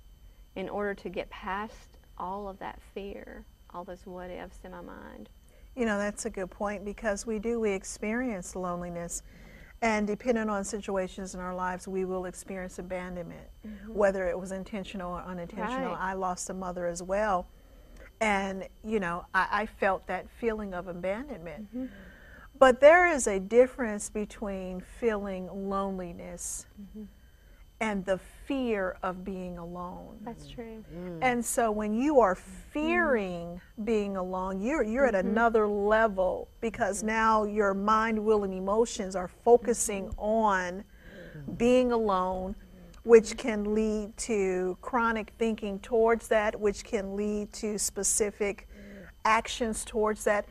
in 0.56 0.68
order 0.68 0.94
to 0.94 1.08
get 1.08 1.30
past 1.30 1.98
all 2.18 2.48
of 2.48 2.58
that 2.58 2.80
fear, 2.92 3.44
all 3.72 3.84
those 3.84 4.04
what 4.04 4.30
ifs 4.30 4.58
in 4.64 4.72
my 4.72 4.80
mind. 4.80 5.28
You 5.76 5.86
know, 5.86 5.96
that's 5.96 6.26
a 6.26 6.30
good 6.30 6.50
point 6.50 6.84
because 6.84 7.24
we 7.24 7.38
do, 7.38 7.60
we 7.60 7.70
experience 7.70 8.54
loneliness. 8.56 9.22
And 9.80 10.06
depending 10.06 10.48
on 10.48 10.64
situations 10.64 11.34
in 11.34 11.40
our 11.40 11.54
lives, 11.54 11.88
we 11.88 12.04
will 12.04 12.26
experience 12.26 12.78
abandonment, 12.78 13.48
whether 13.88 14.28
it 14.28 14.38
was 14.38 14.52
intentional 14.52 15.12
or 15.12 15.22
unintentional. 15.22 15.92
Right. 15.92 16.10
I 16.10 16.12
lost 16.12 16.50
a 16.50 16.54
mother 16.54 16.86
as 16.86 17.02
well. 17.02 17.46
And, 18.22 18.68
you 18.84 19.00
know, 19.00 19.26
I, 19.34 19.48
I 19.50 19.66
felt 19.66 20.06
that 20.06 20.26
feeling 20.38 20.74
of 20.74 20.86
abandonment. 20.86 21.68
Mm-hmm. 21.76 21.86
But 22.56 22.80
there 22.80 23.08
is 23.08 23.26
a 23.26 23.40
difference 23.40 24.10
between 24.10 24.80
feeling 25.00 25.48
loneliness 25.68 26.66
mm-hmm. 26.80 27.06
and 27.80 28.04
the 28.04 28.20
fear 28.46 28.96
of 29.02 29.24
being 29.24 29.58
alone. 29.58 30.18
That's 30.22 30.48
true. 30.48 30.84
Mm. 30.96 31.18
And 31.20 31.44
so 31.44 31.72
when 31.72 31.92
you 31.94 32.20
are 32.20 32.36
mm-hmm. 32.36 32.50
fearing 32.72 33.60
being 33.82 34.16
alone, 34.16 34.60
you're 34.60 34.84
you're 34.84 35.06
at 35.06 35.16
another 35.16 35.66
level 35.66 36.46
because 36.60 37.02
now 37.02 37.42
your 37.42 37.74
mind, 37.74 38.24
will, 38.24 38.44
and 38.44 38.54
emotions 38.54 39.16
are 39.16 39.30
focusing 39.44 40.12
on 40.16 40.84
being 41.56 41.90
alone, 41.90 42.54
which 43.04 43.36
can 43.36 43.74
lead 43.74 44.16
to 44.16 44.76
chronic 44.80 45.32
thinking 45.38 45.78
towards 45.80 46.28
that, 46.28 46.58
which 46.60 46.84
can 46.84 47.16
lead 47.16 47.52
to 47.52 47.78
specific 47.78 48.68
actions 49.24 49.84
towards 49.84 50.24
that. 50.24 50.46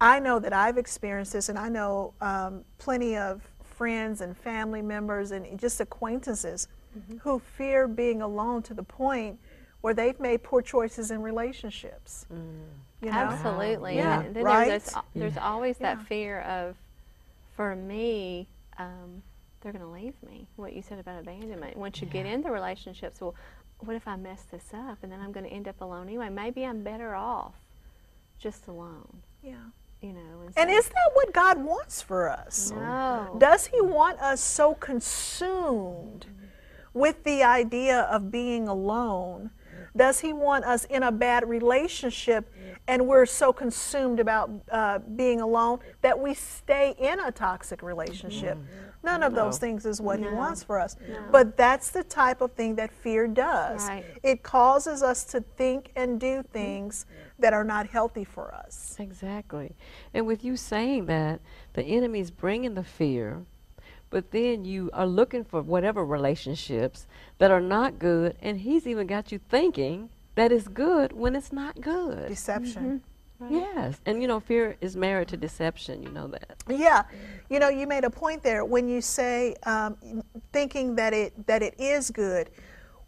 I 0.00 0.20
know 0.20 0.38
that 0.38 0.52
I've 0.52 0.78
experienced 0.78 1.32
this, 1.32 1.48
and 1.48 1.58
I 1.58 1.68
know 1.68 2.12
um, 2.20 2.64
plenty 2.78 3.16
of 3.16 3.42
friends 3.62 4.20
and 4.20 4.36
family 4.36 4.82
members 4.82 5.30
and 5.30 5.58
just 5.58 5.80
acquaintances 5.80 6.68
who 7.20 7.38
fear 7.38 7.86
being 7.86 8.22
alone 8.22 8.62
to 8.62 8.74
the 8.74 8.82
point 8.82 9.38
where 9.80 9.94
they've 9.94 10.18
made 10.18 10.42
poor 10.42 10.60
choices 10.62 11.10
in 11.12 11.22
relationships. 11.22 12.26
You 12.30 13.10
know? 13.10 13.12
Absolutely. 13.12 13.94
Yeah, 13.96 14.22
And 14.22 14.34
then 14.34 14.42
right? 14.44 14.68
there's, 14.68 14.92
al- 14.94 15.04
there's 15.14 15.36
always 15.36 15.76
Yeah. 15.80 15.94
that 15.94 16.06
fear 16.06 16.40
of, 16.40 16.74
for 17.54 17.76
me, 17.76 18.48
um, 18.78 19.22
they're 19.60 19.72
going 19.72 19.84
to 19.84 19.90
leave 19.90 20.14
me. 20.22 20.46
What 20.56 20.72
you 20.72 20.82
said 20.82 20.98
about 20.98 21.20
abandonment. 21.20 21.76
Once 21.76 22.00
you 22.00 22.06
get 22.06 22.26
in 22.26 22.32
into 22.32 22.50
relationships, 22.50 23.20
well, 23.20 23.34
what 23.80 23.96
if 23.96 24.06
I 24.06 24.16
mess 24.16 24.44
this 24.50 24.66
up 24.74 24.98
and 25.02 25.12
then 25.12 25.20
I'm 25.20 25.32
going 25.32 25.44
to 25.44 25.52
end 25.52 25.68
up 25.68 25.80
alone 25.80 26.06
anyway? 26.06 26.28
Maybe 26.28 26.64
I'm 26.64 26.82
better 26.82 27.14
off 27.14 27.54
just 28.38 28.66
alone. 28.68 29.22
Yeah. 29.42 29.54
You 30.00 30.12
know. 30.12 30.42
And, 30.46 30.52
And 30.56 30.70
is 30.70 30.88
that 30.88 31.10
what 31.14 31.32
God 31.32 31.58
wants 31.64 32.02
for 32.02 32.28
us? 32.28 32.70
no. 32.70 33.36
Does 33.38 33.66
He 33.66 33.80
want 33.80 34.20
us 34.20 34.40
so 34.40 34.74
consumed 34.74 36.26
mm-hmm. 36.28 36.46
with 36.98 37.24
the 37.24 37.42
idea 37.42 38.02
of 38.02 38.30
being 38.30 38.68
alone? 38.68 39.50
Does 39.96 40.20
He 40.20 40.32
want 40.32 40.64
us 40.64 40.84
in 40.84 41.02
a 41.02 41.10
bad 41.10 41.48
relationship 41.48 42.52
and 42.88 43.06
we're 43.06 43.26
so 43.26 43.52
consumed 43.52 44.18
about 44.18 44.50
uh, 44.72 44.98
being 44.98 45.40
alone 45.40 45.78
that 46.00 46.18
we 46.18 46.34
stay 46.34 46.96
in 46.98 47.20
a 47.20 47.30
toxic 47.30 47.82
relationship? 47.82 48.58
None 49.04 49.22
of 49.22 49.34
those 49.34 49.58
things 49.58 49.86
is 49.86 50.00
what 50.00 50.18
He 50.18 50.26
wants 50.26 50.64
for 50.64 50.80
us. 50.80 50.96
But 51.30 51.56
that's 51.56 51.90
the 51.90 52.02
type 52.02 52.40
of 52.40 52.52
thing 52.52 52.74
that 52.76 52.90
fear 52.90 53.28
does. 53.28 53.86
Right. 53.86 54.04
It 54.22 54.42
causes 54.42 55.02
us 55.02 55.24
to 55.26 55.40
think 55.56 55.92
and 55.94 56.18
do 56.18 56.42
things 56.42 57.06
that 57.38 57.52
are 57.52 57.62
not 57.62 57.86
healthy 57.86 58.24
for 58.24 58.52
us. 58.52 58.96
Exactly. 58.98 59.76
And 60.12 60.26
with 60.26 60.42
you 60.42 60.56
saying 60.56 61.06
that, 61.06 61.40
the 61.74 61.82
enemy's 61.82 62.30
bringing 62.30 62.74
the 62.74 62.82
fear, 62.82 63.44
but 64.10 64.30
then 64.30 64.64
you 64.64 64.90
are 64.92 65.06
looking 65.06 65.44
for 65.44 65.62
whatever 65.62 66.04
relationships 66.04 67.06
that 67.36 67.50
are 67.50 67.60
not 67.60 67.98
good, 67.98 68.36
and 68.40 68.60
he's 68.60 68.86
even 68.86 69.06
got 69.06 69.30
you 69.30 69.38
thinking 69.38 70.08
that 70.38 70.52
it's 70.52 70.68
good 70.68 71.12
when 71.12 71.34
it's 71.34 71.52
not 71.52 71.80
good. 71.80 72.28
Deception. 72.28 73.02
Yes. 73.50 74.00
And 74.06 74.20
you 74.20 74.28
know, 74.28 74.40
fear 74.40 74.76
is 74.80 74.96
married 74.96 75.28
to 75.28 75.36
deception, 75.36 76.02
you 76.02 76.10
know 76.10 76.26
that. 76.28 76.62
Yeah, 76.68 77.04
you 77.50 77.58
know, 77.58 77.68
you 77.68 77.86
made 77.86 78.04
a 78.04 78.10
point 78.10 78.42
there 78.42 78.64
when 78.64 78.88
you 78.88 79.00
say 79.00 79.54
um, 79.64 79.96
thinking 80.52 80.96
that 80.96 81.12
it 81.12 81.46
that 81.46 81.62
it 81.62 81.78
is 81.78 82.10
good. 82.10 82.50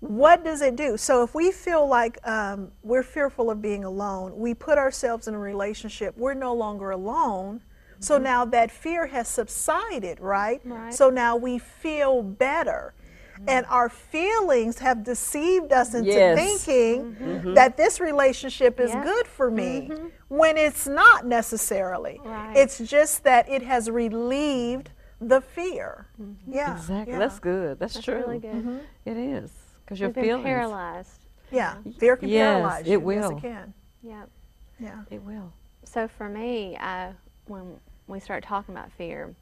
What 0.00 0.44
does 0.44 0.62
it 0.62 0.76
do? 0.76 0.96
So 0.96 1.22
if 1.22 1.34
we 1.34 1.52
feel 1.52 1.86
like 1.86 2.18
um, 2.26 2.70
we're 2.82 3.02
fearful 3.02 3.50
of 3.50 3.60
being 3.60 3.84
alone, 3.84 4.36
we 4.36 4.54
put 4.54 4.78
ourselves 4.78 5.28
in 5.28 5.34
a 5.34 5.38
relationship. 5.38 6.16
We're 6.16 6.34
no 6.34 6.54
longer 6.54 6.90
alone. 6.90 7.60
So 8.02 8.16
now 8.16 8.46
that 8.46 8.70
fear 8.70 9.08
has 9.08 9.28
subsided, 9.28 10.20
right? 10.20 10.62
Right. 10.64 10.94
So 10.94 11.10
now 11.10 11.36
we 11.36 11.58
feel 11.58 12.22
better. 12.22 12.94
Mm-hmm. 13.40 13.48
And 13.48 13.66
our 13.66 13.88
feelings 13.88 14.78
have 14.78 15.02
deceived 15.02 15.72
us 15.72 15.94
into 15.94 16.10
Yes. 16.10 16.36
thinking 16.38 17.14
mm-hmm. 17.14 17.54
that 17.54 17.76
this 17.76 17.98
relationship 18.00 18.78
is 18.78 18.90
Yep. 18.90 19.04
good 19.04 19.26
for 19.26 19.50
me 19.50 19.88
mm-hmm. 19.90 20.06
when 20.28 20.56
it's 20.58 20.86
not 20.86 21.26
necessarily. 21.26 22.20
Right. 22.22 22.56
It's 22.56 22.78
just 22.78 23.24
that 23.24 23.48
it 23.48 23.62
has 23.62 23.88
relieved 23.88 24.90
the 25.20 25.40
fear. 25.40 26.06
Yeah. 26.46 26.76
Exactly. 26.76 27.12
Yeah. 27.14 27.18
That's 27.18 27.38
good. 27.38 27.78
That's, 27.78 27.94
That's 27.94 28.04
true. 28.04 28.16
really 28.16 28.38
good. 28.40 28.80
It 29.06 29.16
is. 29.16 29.50
Because 29.84 30.00
your 30.00 30.10
We've 30.10 30.14
been 30.16 30.24
feelings. 30.24 30.44
paralyzed. 30.44 31.20
Yeah. 31.50 31.76
Fear 31.98 32.16
can 32.18 32.28
Yes, 32.28 32.52
paralyze 32.52 32.86
it 32.86 32.90
you. 32.90 32.92
Yes, 32.92 33.02
will. 33.02 33.36
it 33.36 33.40
can. 33.40 33.74
Yep. 34.02 34.30
Yeah. 34.78 35.02
It 35.10 35.22
will. 35.22 35.52
So 35.84 36.08
for 36.08 36.28
me, 36.28 36.76
I, 36.76 37.12
when 37.46 37.76
we 38.06 38.20
start 38.20 38.44
talking 38.44 38.74
about 38.74 38.92
fear, 38.92 39.34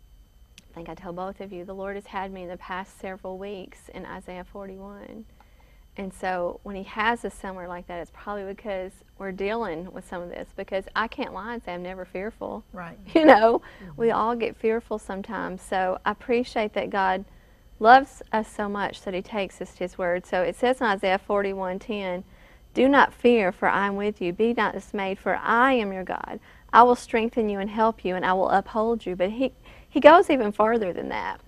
I 0.71 0.75
think 0.75 0.89
I 0.89 0.95
tell 0.95 1.13
both 1.13 1.41
of 1.41 1.53
you, 1.53 1.65
the 1.65 1.75
Lord 1.75 1.97
has 1.97 2.07
had 2.07 2.33
me 2.33 2.43
in 2.43 2.49
the 2.49 2.57
past 2.57 2.99
several 3.01 3.39
weeks 3.39 3.89
in 3.95 4.05
Isaiah 4.05 4.45
41. 4.45 5.25
And 5.97 6.15
so 6.15 6.61
when 6.63 6.77
He 6.77 6.85
has 6.85 7.25
us 7.25 7.35
somewhere 7.35 7.67
like 7.67 7.89
that, 7.89 8.01
it's 8.01 8.13
probably 8.15 8.45
because 8.45 8.93
we're 9.19 9.33
dealing 9.33 9.93
with 9.93 10.09
some 10.09 10.23
of 10.23 10.29
this. 10.29 10.49
Because 10.57 10.85
I 10.95 11.09
can't 11.09 11.35
lie 11.35 11.55
and 11.55 11.63
say 11.63 11.75
I'm 11.75 11.83
never 11.83 12.05
fearful. 12.05 12.65
Right. 12.73 12.99
You 13.15 13.25
know, 13.25 13.63
we 13.97 14.09
mm-hmm. 14.09 14.17
all 14.17 14.37
get 14.37 14.57
fearful 14.57 14.99
sometimes. 14.99 15.61
So 15.61 15.99
I 16.05 16.13
appreciate 16.13 16.75
that 16.75 16.91
God 16.91 17.25
loves 17.81 18.23
us 18.33 18.49
so 18.49 18.69
much 18.69 19.03
that 19.03 19.15
He 19.15 19.23
takes 19.23 19.61
us 19.61 19.73
to 19.75 19.79
His 19.81 19.99
Word. 19.99 20.25
So 20.25 20.43
it 20.43 20.55
says 20.55 20.81
in 20.81 20.87
Isaiah 20.87 21.21
41:10, 21.29 22.23
"Do 22.79 22.89
not 22.89 23.13
fear, 23.13 23.51
for 23.51 23.69
I 23.69 23.89
am 23.89 23.97
with 23.97 24.21
you. 24.21 24.33
Be 24.33 24.55
not 24.55 24.75
dismayed, 24.75 25.19
for 25.19 25.35
I 25.43 25.73
am 25.73 25.93
your 25.93 26.05
God. 26.05 26.39
I 26.73 26.85
will 26.85 26.95
strengthen 26.95 27.49
you 27.49 27.59
and 27.59 27.71
help 27.71 28.05
you, 28.05 28.15
and 28.15 28.25
I 28.25 28.35
will 28.35 28.51
uphold 28.51 29.05
you." 29.05 29.17
But 29.17 29.31
He 29.31 29.53
He 29.89 30.01
goes 30.01 30.31
even 30.31 30.53
further 30.53 30.93
than 30.93 31.09
that. 31.09 31.41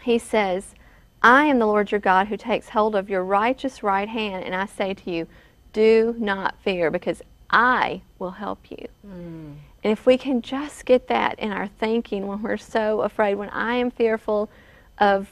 He 0.00 0.18
says, 0.18 0.74
I 1.22 1.44
am 1.44 1.58
the 1.58 1.66
Lord 1.66 1.90
your 1.92 2.00
God 2.00 2.28
who 2.28 2.36
takes 2.36 2.70
hold 2.70 2.94
of 2.94 3.10
your 3.10 3.24
righteous 3.24 3.82
right 3.82 4.08
hand, 4.08 4.44
and 4.44 4.54
I 4.54 4.66
say 4.66 4.94
to 4.94 5.10
you, 5.10 5.26
do 5.72 6.14
not 6.18 6.54
fear, 6.62 6.90
because 6.90 7.22
I 7.50 8.02
will 8.18 8.32
help 8.32 8.70
you. 8.70 8.86
Mm. 9.06 9.54
And 9.84 9.92
if 9.92 10.06
we 10.06 10.18
can 10.18 10.42
just 10.42 10.84
get 10.84 11.08
that 11.08 11.38
in 11.38 11.52
our 11.52 11.66
thinking 11.66 12.26
when 12.26 12.42
we're 12.42 12.56
so 12.56 13.02
afraid, 13.02 13.34
when 13.34 13.50
I 13.50 13.74
am 13.76 13.90
fearful 13.90 14.48
of, 14.98 15.28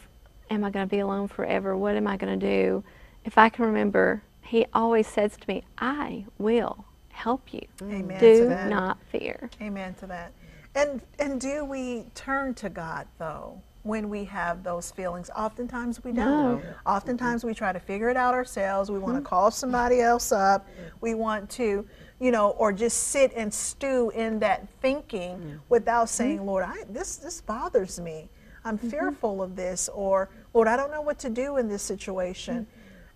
am 0.51 0.65
I 0.65 0.71
going 0.71 0.87
to 0.87 0.91
be 0.91 1.01
alone 1.01 1.29
forever? 1.29 1.77
What 1.77 1.97
am 1.97 2.07
I 2.07 2.17
going 2.17 2.39
to 2.39 2.47
do? 2.47 2.85
If 3.25 3.39
I 3.39 3.49
can 3.49 3.65
remember, 3.65 4.23
He 4.45 4.67
always 4.73 5.07
says 5.07 5.37
to 5.37 5.49
me, 5.49 5.65
I 5.79 6.27
will 6.39 6.85
help 7.09 7.53
you. 7.53 7.67
Amen 7.83 8.21
Do 8.21 8.43
to 8.43 8.49
that. 8.49 8.69
not 8.69 8.99
fear. 9.11 9.51
Amen 9.61 9.95
to 9.95 10.07
that. 10.07 10.33
And 10.75 11.01
and 11.19 11.41
do 11.41 11.65
we 11.65 12.07
turn 12.15 12.55
to 12.55 12.69
God 12.69 13.07
though 13.19 13.61
when 13.85 14.11
we 14.11 14.25
have 14.25 14.65
those 14.65 14.91
feelings? 14.91 15.31
Oftentimes 15.37 16.03
we 16.03 16.13
don't. 16.13 16.65
Oftentimes 16.85 17.45
we 17.45 17.55
try 17.55 17.73
to 17.73 17.79
figure 17.79 18.09
it 18.09 18.17
out 18.17 18.35
ourselves. 18.35 18.91
We 18.91 18.99
want 18.99 19.15
to 19.15 19.21
mm-hmm. 19.21 19.27
call 19.27 19.51
somebody 19.51 20.01
else 20.01 20.33
up. 20.33 20.67
We 21.01 21.15
want 21.15 21.49
to, 21.51 21.87
you 22.19 22.31
know, 22.33 22.51
or 22.51 22.73
just 22.73 23.09
sit 23.09 23.33
and 23.37 23.55
stew 23.55 24.11
in 24.15 24.41
that 24.41 24.69
thinking 24.83 25.61
without 25.69 26.07
mm-hmm. 26.07 26.17
saying, 26.17 26.47
"Lord, 26.47 26.65
I 26.65 26.85
this 26.91 27.17
this 27.17 27.41
bothers 27.41 28.01
me. 28.01 28.29
I'm 28.65 28.77
mm-hmm. 28.77 28.89
fearful 28.89 29.43
of 29.43 29.55
this," 29.55 29.89
or 29.95 30.29
"Lord, 30.53 30.67
I 30.67 30.77
don't 30.77 30.91
know 30.91 31.03
what 31.03 31.21
to 31.21 31.31
do 31.31 31.57
in 31.59 31.69
this 31.69 31.83
situation." 31.83 32.67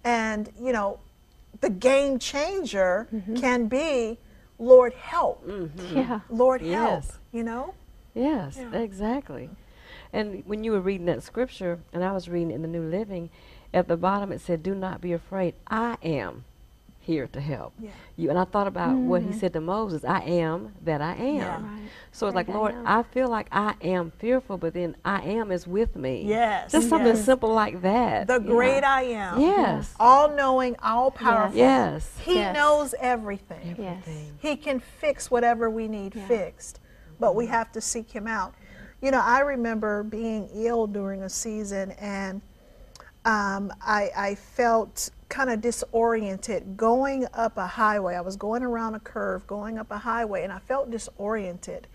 And 0.05 0.53
you 0.61 0.73
know, 0.73 1.01
the 1.61 1.71
game 1.71 2.19
changer 2.19 3.09
mm-hmm. 3.13 3.37
can 3.37 3.67
be, 3.67 4.19
"Lord, 4.59 4.95
help." 4.95 5.47
Mm-hmm. 5.47 5.97
Yeah. 5.97 6.21
Lord 6.31 6.61
help. 6.63 7.05
Yes. 7.05 7.19
You 7.33 7.43
know? 7.45 7.75
Yes, 8.15 8.57
Yeah. 8.59 8.79
exactly. 8.79 9.51
And 10.13 10.43
when 10.47 10.65
you 10.65 10.73
were 10.73 10.81
reading 10.81 11.07
that 11.07 11.23
scripture, 11.23 11.81
and 11.93 12.03
I 12.03 12.13
was 12.13 12.29
reading 12.29 12.51
in 12.51 12.63
the 12.63 12.69
New 12.69 12.83
Living, 12.83 13.31
at 13.75 13.89
the 13.89 13.97
bottom 13.97 14.33
it 14.33 14.41
said, 14.41 14.63
"Do 14.63 14.75
not 14.75 15.01
be 15.01 15.13
afraid. 15.13 15.55
I 15.69 15.99
am 16.03 16.45
here 17.09 17.27
to 17.29 17.41
help 17.41 17.73
Yeah. 17.81 17.91
you." 18.17 18.29
And 18.31 18.39
I 18.39 18.45
thought 18.45 18.67
about 18.67 18.95
what 18.95 19.23
he 19.23 19.29
mm-hmm. 19.29 19.39
said 19.39 19.53
to 19.55 19.61
Moses, 19.61 20.05
"I 20.05 20.21
am 20.21 20.75
that 20.85 21.01
I 21.01 21.15
am." 21.15 21.37
Yeah. 21.37 21.55
Right. 21.63 21.89
So 22.13 22.27
it's 22.27 22.35
like, 22.37 22.47
Great 22.47 22.55
I 22.55 22.59
Lord, 22.59 22.75
am. 22.75 22.87
I 22.87 23.03
feel 23.03 23.29
like 23.29 23.49
I 23.51 23.75
am 23.81 24.13
fearful, 24.19 24.59
but 24.59 24.75
then 24.75 24.97
I 25.05 25.23
am 25.23 25.51
is 25.51 25.67
with 25.67 25.97
me. 25.97 26.25
Yes, 26.27 26.73
Just 26.73 26.89
something 26.89 27.15
yes. 27.15 27.25
simple 27.25 27.53
like 27.53 27.81
that. 27.83 28.27
The 28.27 28.35
you 28.35 28.41
know. 28.41 28.47
great 28.55 28.85
I 28.85 29.03
am. 29.03 29.41
Yes. 29.41 29.95
All 29.99 30.35
knowing, 30.35 30.77
all 30.83 31.11
powerful. 31.11 31.57
Yes. 31.57 32.19
He 32.25 32.35
Yes. 32.35 32.55
knows 32.55 32.95
everything. 33.01 33.77
Yes. 33.79 34.05
He 34.39 34.57
can 34.57 34.81
fix 34.81 35.31
whatever 35.31 35.71
we 35.71 35.89
need 35.89 36.15
Yeah. 36.15 36.27
fixed, 36.27 36.81
but 37.21 37.35
we 37.35 37.47
have 37.47 37.73
to 37.73 37.81
seek 37.81 38.11
Him 38.11 38.27
out. 38.27 38.55
You 39.01 39.13
know, 39.13 39.23
I 39.23 39.41
remember 39.41 40.03
being 40.03 40.49
ill 40.53 40.87
during 40.89 41.23
a 41.23 41.29
season 41.29 41.93
and 41.93 42.43
um, 43.25 43.73
I, 43.81 44.11
I 44.17 44.35
felt 44.35 45.11
kind 45.29 45.51
of 45.51 45.61
disoriented 45.61 46.77
going 46.77 47.27
up 47.35 47.57
a 47.57 47.67
highway. 47.67 48.15
I 48.15 48.21
was 48.21 48.37
going 48.37 48.63
around 48.63 48.95
a 48.95 49.01
curve, 49.01 49.47
going 49.47 49.79
up 49.79 49.91
a 49.91 49.99
highway, 49.99 50.45
and 50.45 50.53
I 50.53 50.59
felt 50.59 50.91
disoriented. 50.91 51.87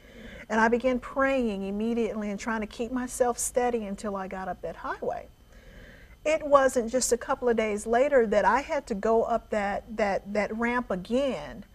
And 0.50 0.60
I 0.60 0.68
began 0.68 1.00
praying 1.00 1.64
immediately 1.64 2.30
and 2.30 2.40
trying 2.40 2.62
to 2.62 2.68
keep 2.68 2.92
myself 2.92 3.40
steady 3.40 3.86
until 3.86 4.16
I 4.16 4.28
got 4.28 4.48
up 4.48 4.62
that 4.62 4.76
highway. 4.76 5.28
It 6.26 6.46
wasn't 6.46 6.92
just 6.92 7.12
a 7.12 7.18
couple 7.18 7.50
of 7.50 7.58
days 7.58 7.86
later 7.86 8.28
that 8.28 8.46
I 8.46 8.62
had 8.62 8.86
to 8.88 8.96
go 8.96 9.24
up 9.24 9.50
that, 9.50 9.84
that, 9.98 10.34
that 10.34 10.56
ramp 10.56 10.92
again. 10.92 11.66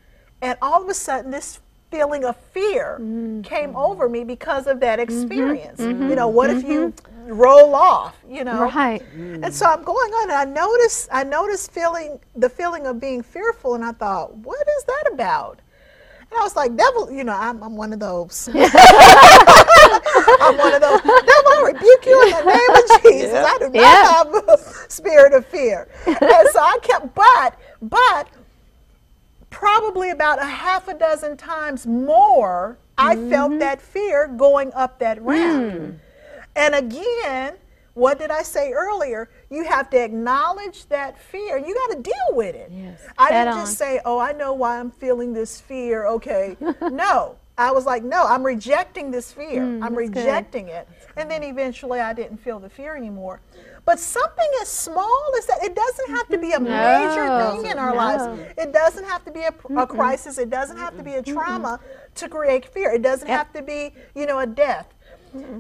And 0.41 0.57
all 0.63 0.83
of 0.83 0.89
a 0.89 0.95
sudden, 0.95 1.31
this 1.31 1.61
feeling 1.91 2.25
of 2.25 2.37
fear 2.37 2.99
mm-hmm. 3.01 3.41
came 3.43 3.75
over 3.75 4.09
me 4.09 4.25
because 4.25 4.67
of 4.67 4.81
that 4.81 4.99
mm-hmm. 4.99 5.23
experience. 5.23 5.81
You 5.81 5.87
mm-hmm. 5.87 6.15
know, 6.15 6.29
what 6.29 6.51
if 6.51 6.63
you 6.65 6.95
roll 7.29 7.75
off, 7.75 8.17
you 8.29 8.45
know? 8.45 8.63
Right. 8.63 9.03
And 9.15 9.53
so 9.53 9.67
I'm 9.67 9.83
going 9.83 10.13
on, 10.13 10.31
and 10.31 10.39
I 10.39 10.45
noticed, 10.45 11.09
I 11.13 11.25
noticed 11.25 11.71
feeling 11.73 12.19
the 12.37 12.49
feeling 12.49 12.87
of 12.87 13.01
being 13.01 13.23
fearful, 13.23 13.75
and 13.75 13.85
I 13.85 13.93
thought, 13.93 14.35
what 14.37 14.67
is 14.79 14.85
that 14.85 15.11
about? 15.13 15.61
And 16.31 16.39
I 16.39 16.43
was 16.43 16.57
like, 16.57 16.77
devil, 16.77 17.11
you 17.11 17.25
know, 17.25 17.33
I'm, 17.33 17.63
I'm 17.63 17.75
one 17.77 17.93
of 17.93 18.01
those. 18.01 18.49
I'm 18.55 18.61
one 20.59 20.75
of 20.75 20.81
those. 20.83 21.01
Devil, 21.01 21.53
I 21.53 21.63
rebuke 21.73 22.07
you 22.07 22.23
in 22.23 22.31
the 22.31 22.45
name 22.45 22.71
of 22.71 23.03
Jesus. 23.03 23.35
I 23.35 23.57
do 23.59 23.65
not 23.67 23.75
Yeah. 23.75 24.13
have 24.13 24.35
a 24.49 24.59
spirit 24.91 25.33
of 25.33 25.47
fear. 25.47 25.89
And 26.07 26.49
so 26.53 26.61
I 26.61 26.79
kept, 26.83 27.15
but, 27.15 27.59
but 27.81 28.29
probably 29.49 30.11
about 30.11 30.39
a 30.39 30.45
half 30.45 30.89
a 30.89 30.95
dozen 30.95 31.39
times 31.39 31.87
more, 31.87 32.77
I 32.99 33.15
felt 33.15 33.53
mm-hmm. 33.53 33.61
that 33.61 33.81
fear 33.81 34.29
going 34.29 34.73
up 34.75 34.99
that 34.99 35.23
ramp. 35.23 35.73
Hmm. 35.73 35.91
And 36.59 36.75
again, 36.75 37.55
what 37.95 38.19
did 38.19 38.31
I 38.31 38.43
say 38.43 38.73
earlier? 38.73 39.29
You 39.51 39.65
have 39.65 39.91
to 39.91 39.97
acknowledge 40.05 40.87
that 40.87 41.19
fear 41.21 41.57
and 41.57 41.67
you 41.67 41.75
got 41.75 41.97
to 41.97 42.03
deal 42.03 42.37
with 42.37 42.55
it. 42.55 42.71
Yes. 42.73 43.01
I 43.17 43.33
Head 43.33 43.45
didn't 43.45 43.59
on. 43.59 43.65
just 43.67 43.79
say, 43.79 44.01
oh, 44.05 44.19
I 44.19 44.33
know 44.33 44.53
why 44.53 44.79
I'm 44.79 44.91
feeling 44.91 45.33
this 45.33 45.61
fear. 45.61 46.07
Okay. 46.07 46.57
no. 46.83 47.37
I 47.57 47.73
was 47.73 47.87
like, 47.87 48.05
no, 48.05 48.25
I'm 48.25 48.45
rejecting 48.45 49.11
this 49.11 49.33
fear. 49.33 49.63
I'm 49.65 49.81
Mm, 49.81 50.13
good. 50.13 50.17
rejecting 50.17 50.69
it. 50.69 50.89
And 51.17 51.29
then 51.29 51.43
eventually 51.43 51.99
I 51.99 52.13
didn't 52.13 52.37
feel 52.39 52.61
the 52.61 52.69
fear 52.69 52.95
anymore. 52.97 53.41
But 53.85 53.99
something 53.99 54.49
as 54.63 54.69
small 54.69 55.25
as 55.39 55.47
that, 55.47 55.65
it 55.65 55.75
doesn't 55.75 56.11
have 56.11 56.29
to 56.29 56.39
be 56.39 56.53
a 56.53 56.61
major 56.61 57.27
thing 57.27 57.71
in 57.73 57.79
our 57.79 57.91
no. 57.91 57.97
lives. 57.97 58.53
It 58.57 58.73
doesn't 58.73 59.05
have 59.07 59.25
to 59.25 59.33
be 59.33 59.41
a, 59.43 59.55
a 59.77 59.87
crisis. 59.89 60.39
It 60.39 60.51
doesn't 60.51 60.77
have 60.77 60.97
to 60.99 61.03
be 61.03 61.15
a 61.15 61.23
trauma 61.23 61.81
to 62.17 62.29
create 62.29 62.67
fear. 62.67 62.91
It 62.93 63.03
doesn't 63.03 63.27
Yep. 63.27 63.37
have 63.39 63.53
to 63.55 63.63
be, 63.63 63.93
you 64.15 64.27
know, 64.27 64.39
a 64.41 64.47
death. 64.47 64.95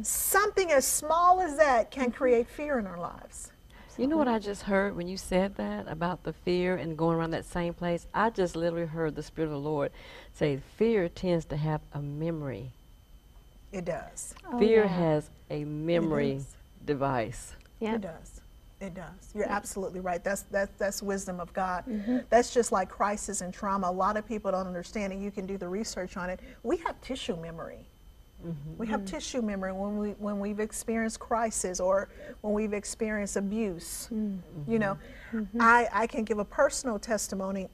Something 0.02 0.72
as 0.72 0.86
small 0.86 1.40
as 1.40 1.56
that 1.56 1.90
can 1.90 2.10
create 2.10 2.48
fear 2.48 2.78
in 2.78 2.86
our 2.86 2.98
lives. 2.98 3.52
You 3.98 4.06
know 4.06 4.16
what 4.16 4.28
I 4.28 4.38
just 4.38 4.62
heard 4.62 4.94
when 4.94 5.08
you 5.08 5.16
said 5.16 5.56
that 5.56 5.88
about 5.88 6.22
the 6.22 6.32
fear 6.32 6.76
and 6.76 6.96
going 6.96 7.16
around 7.16 7.32
that 7.32 7.44
same 7.44 7.74
place? 7.74 8.06
I 8.14 8.30
just 8.30 8.54
literally 8.54 8.86
heard 8.86 9.16
the 9.16 9.24
Spirit 9.24 9.48
of 9.48 9.54
the 9.54 9.58
Lord 9.58 9.90
say 10.32 10.60
fear 10.76 11.08
tends 11.08 11.44
to 11.46 11.56
have 11.56 11.80
a 11.92 12.00
memory. 12.00 12.70
It 13.72 13.84
does. 13.84 14.34
Oh, 14.46 14.58
fear 14.60 14.84
yeah. 14.84 14.86
has 14.86 15.30
a 15.50 15.64
memory 15.64 16.40
device. 16.86 17.56
Yeah. 17.80 17.96
It 17.96 18.02
does. 18.02 18.40
It 18.80 18.94
does. 18.94 19.32
You're 19.34 19.48
absolutely 19.48 19.98
right. 19.98 20.22
That's 20.22 20.42
that's 20.42 20.70
that's 20.78 21.02
wisdom 21.02 21.40
of 21.40 21.52
God. 21.52 21.84
Mm-hmm. 21.88 22.18
That's 22.30 22.54
just 22.54 22.70
like 22.70 22.88
crisis 22.88 23.40
and 23.40 23.52
trauma. 23.52 23.88
A 23.88 23.92
lot 23.92 24.16
of 24.16 24.26
people 24.26 24.52
don't 24.52 24.68
understand 24.68 25.12
it. 25.12 25.18
You 25.18 25.32
can 25.32 25.46
do 25.46 25.58
the 25.58 25.68
research 25.68 26.16
on 26.16 26.30
it. 26.30 26.38
We 26.62 26.76
have 26.78 27.00
tissue 27.00 27.36
memory. 27.36 27.88
We 28.78 28.86
have 28.86 29.00
Mm-hmm. 29.00 29.06
tissue 29.06 29.42
memory 29.42 29.72
when 29.72 29.96
we 29.98 30.10
when 30.12 30.38
we've 30.38 30.60
experienced 30.60 31.18
crisis 31.18 31.80
or 31.80 32.08
when 32.40 32.52
we've 32.54 32.72
experienced 32.72 33.36
abuse. 33.36 34.08
Mm-hmm. 34.12 34.70
You 34.70 34.78
know, 34.78 34.98
I 35.58 35.88
I 35.92 36.06
can 36.06 36.24
give 36.24 36.38
a 36.38 36.44
personal 36.44 36.98
testimony 36.98 37.68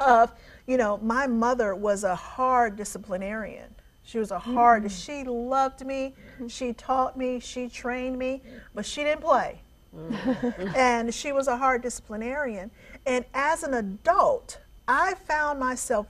of 0.00 0.32
you 0.66 0.76
know 0.76 0.98
my 0.98 1.26
mother 1.26 1.74
was 1.74 2.04
a 2.04 2.14
hard 2.14 2.76
disciplinarian. 2.76 3.74
She 4.04 4.18
was 4.18 4.30
a 4.30 4.38
hard. 4.38 4.90
She 4.90 5.24
loved 5.24 5.84
me. 5.84 6.14
She 6.48 6.72
taught 6.72 7.16
me. 7.18 7.40
She 7.40 7.68
trained 7.68 8.18
me, 8.18 8.40
but 8.74 8.86
she 8.86 9.02
didn't 9.02 9.22
play 9.22 9.60
and 10.76 11.12
she 11.12 11.32
was 11.32 11.48
a 11.48 11.56
hard 11.56 11.82
disciplinarian. 11.82 12.70
And 13.04 13.24
as 13.34 13.62
an 13.62 13.74
adult, 13.74 14.58
I 14.88 15.14
found 15.14 15.58
myself 15.58 16.06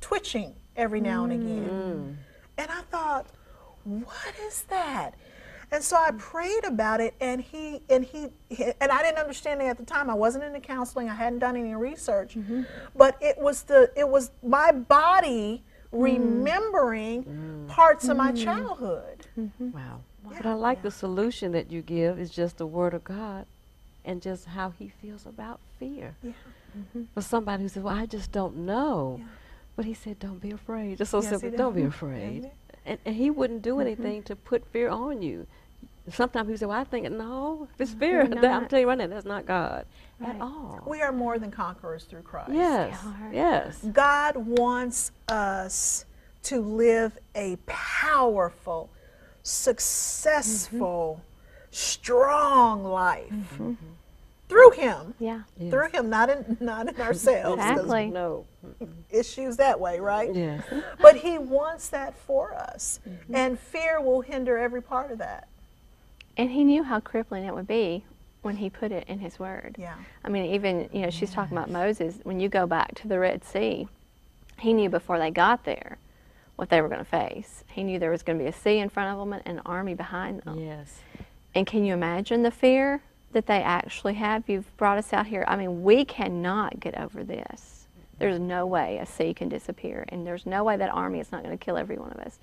twitching 0.00 0.54
every 0.76 1.00
now 1.00 1.24
and 1.24 1.32
again. 1.32 2.18
And 2.58 2.70
I 2.70 2.82
thought, 2.82 3.26
what 3.84 4.34
is 4.46 4.62
that? 4.62 5.14
And 5.72 5.82
so 5.82 5.96
I 5.96 6.10
prayed 6.12 6.64
about 6.64 7.00
it, 7.00 7.14
and 7.18 7.40
he 7.40 7.80
and 7.88 8.04
he, 8.04 8.28
he- 8.50 8.72
and 8.78 8.92
I 8.92 9.02
didn't 9.02 9.18
understand 9.18 9.62
it 9.62 9.64
at 9.64 9.78
the 9.78 9.86
time. 9.86 10.10
I 10.10 10.14
wasn't 10.14 10.44
into 10.44 10.60
counseling. 10.60 11.08
I 11.08 11.14
hadn't 11.14 11.38
done 11.38 11.56
any 11.56 11.74
research, 11.74 12.34
mm-hmm. 12.34 12.62
but 12.94 13.16
it 13.22 13.38
was 13.38 13.62
the 13.62 13.90
it 13.96 14.06
was 14.06 14.32
my 14.42 14.70
body 14.70 15.62
mm. 15.90 16.02
remembering 16.02 17.24
mm. 17.24 17.68
parts 17.68 18.06
of 18.08 18.18
my 18.18 18.32
mm. 18.32 18.44
childhood. 18.44 19.26
Mm-hmm. 19.38 19.70
Wow. 19.70 20.00
But 20.28 20.44
I 20.44 20.52
like 20.52 20.82
the 20.82 20.90
solution 20.90 21.52
that 21.52 21.70
you 21.70 21.80
give 21.80 22.18
is 22.18 22.30
just 22.30 22.58
the 22.58 22.66
Word 22.66 22.92
of 22.92 23.02
God 23.02 23.46
and 24.04 24.20
just 24.20 24.44
how 24.44 24.74
He 24.78 24.88
feels 24.88 25.24
about 25.24 25.58
fear. 25.78 26.14
Yeah. 26.22 26.32
Mm-hmm. 26.76 27.04
For 27.14 27.22
somebody 27.22 27.62
who 27.62 27.68
said, 27.70 27.82
Well, 27.82 27.96
I 27.96 28.04
just 28.04 28.30
don't 28.30 28.58
know. 28.58 29.20
But 29.76 29.84
He 29.84 29.94
said, 29.94 30.18
Don't 30.18 30.40
be 30.40 30.50
afraid. 30.50 30.98
Just 30.98 31.10
so 31.10 31.22
Yes, 31.22 31.40
simple. 31.40 31.56
Don't 31.56 31.74
be 31.74 31.82
afraid. 31.94 32.50
And, 32.84 32.98
and 33.04 33.16
He 33.16 33.30
wouldn't 33.30 33.62
do 33.62 33.72
mm-hmm. 33.72 33.80
anything 33.82 34.22
to 34.24 34.36
put 34.36 34.66
fear 34.66 34.88
on 34.88 35.22
you. 35.22 35.46
Sometimes 36.10 36.48
he 36.48 36.56
said, 36.56 36.68
Well, 36.68 36.80
I 36.80 36.84
think, 36.84 37.10
no, 37.10 37.68
if 37.74 37.80
it's 37.80 37.92
fear, 37.92 38.26
that, 38.28 38.44
I'm 38.44 38.66
telling 38.68 38.82
you 38.82 38.88
right 38.88 38.98
now, 38.98 39.06
that's 39.06 39.24
not 39.24 39.46
God 39.46 39.86
at 40.24 40.40
all. 40.40 40.80
We 40.86 41.00
are 41.00 41.12
more 41.12 41.38
than 41.38 41.50
conquerors 41.50 42.04
through 42.04 42.22
Christ. 42.22 42.52
yes. 42.52 42.98
Yes. 43.32 43.78
God 43.92 44.36
wants 44.36 45.12
us 45.28 46.04
to 46.44 46.60
live 46.60 47.16
a 47.34 47.56
powerful, 47.66 48.90
mm-hmm. 48.92 49.38
successful, 49.42 51.22
strong 51.70 52.84
life 52.84 53.30
mm-hmm. 53.30 53.74
Through 54.52 54.70
Him. 54.72 55.14
Yeah. 55.18 55.42
Yes. 55.58 55.70
Through 55.70 55.88
Him, 55.90 56.10
not 56.10 56.30
in 56.30 56.56
not 56.60 56.88
in 56.88 57.00
ourselves. 57.00 57.60
'cause 57.60 57.70
Exactly. 57.70 58.06
No. 58.08 58.44
Issues 59.10 59.56
that 59.56 59.78
way, 59.80 59.98
right? 60.00 60.34
Yes. 60.34 60.62
But 61.00 61.16
He 61.16 61.38
wants 61.38 61.88
that 61.88 62.16
for 62.16 62.54
us, 62.54 63.00
Mm-hmm. 63.08 63.34
and 63.34 63.58
fear 63.58 64.00
will 64.00 64.20
hinder 64.20 64.56
every 64.58 64.82
part 64.82 65.10
of 65.10 65.18
that. 65.18 65.48
And 66.36 66.50
he 66.50 66.64
knew 66.64 66.82
how 66.82 66.98
crippling 67.00 67.44
it 67.44 67.54
would 67.54 67.66
be 67.66 68.04
when 68.40 68.56
he 68.56 68.70
put 68.70 68.90
it 68.90 69.04
in 69.06 69.18
his 69.18 69.38
word. 69.38 69.76
Yeah. 69.78 69.94
I 70.24 70.30
mean, 70.30 70.46
even, 70.54 70.88
you 70.92 71.02
know, 71.02 71.10
she's 71.10 71.30
talking 71.30 71.54
about 71.56 71.68
Moses. 71.70 72.20
When 72.22 72.40
you 72.40 72.48
go 72.48 72.66
back 72.66 72.94
to 72.96 73.08
the 73.08 73.18
Red 73.18 73.44
Sea, 73.44 73.86
he 74.58 74.72
knew 74.72 74.88
before 74.88 75.18
they 75.18 75.30
got 75.30 75.64
there 75.64 75.98
what 76.56 76.70
they 76.70 76.80
were 76.80 76.88
going 76.88 77.00
to 77.00 77.04
face. 77.04 77.64
He 77.68 77.82
knew 77.84 77.98
there 77.98 78.10
was 78.10 78.22
going 78.22 78.38
to 78.38 78.44
be 78.44 78.48
a 78.48 78.52
sea 78.52 78.78
in 78.78 78.88
front 78.88 79.12
of 79.12 79.18
them 79.18 79.32
and 79.34 79.58
an 79.58 79.62
army 79.66 79.92
behind 79.94 80.40
them. 80.42 80.58
Yes. 80.58 81.00
And 81.54 81.66
can 81.66 81.84
you 81.84 81.92
imagine 81.92 82.42
the 82.42 82.50
fear 82.50 83.02
that 83.32 83.46
they 83.46 83.62
actually 83.62 84.14
have? 84.14 84.48
You've 84.48 84.76
brought 84.76 84.98
us 84.98 85.12
out 85.12 85.26
here. 85.26 85.44
I 85.48 85.56
mean, 85.56 85.82
we 85.82 86.04
cannot 86.04 86.80
get 86.80 86.98
over 86.98 87.24
this. 87.24 87.86
There's 88.18 88.38
no 88.38 88.66
way 88.66 88.98
a 88.98 89.06
sea 89.06 89.34
can 89.34 89.48
disappear, 89.48 90.04
and 90.08 90.26
there's 90.26 90.46
no 90.46 90.62
way 90.62 90.76
that 90.76 90.90
army 90.90 91.18
is 91.18 91.32
not 91.32 91.42
going 91.42 91.56
to 91.56 91.64
kill 91.64 91.76
every 91.76 91.96
one 91.96 92.12
of 92.12 92.18
us. 92.18 92.38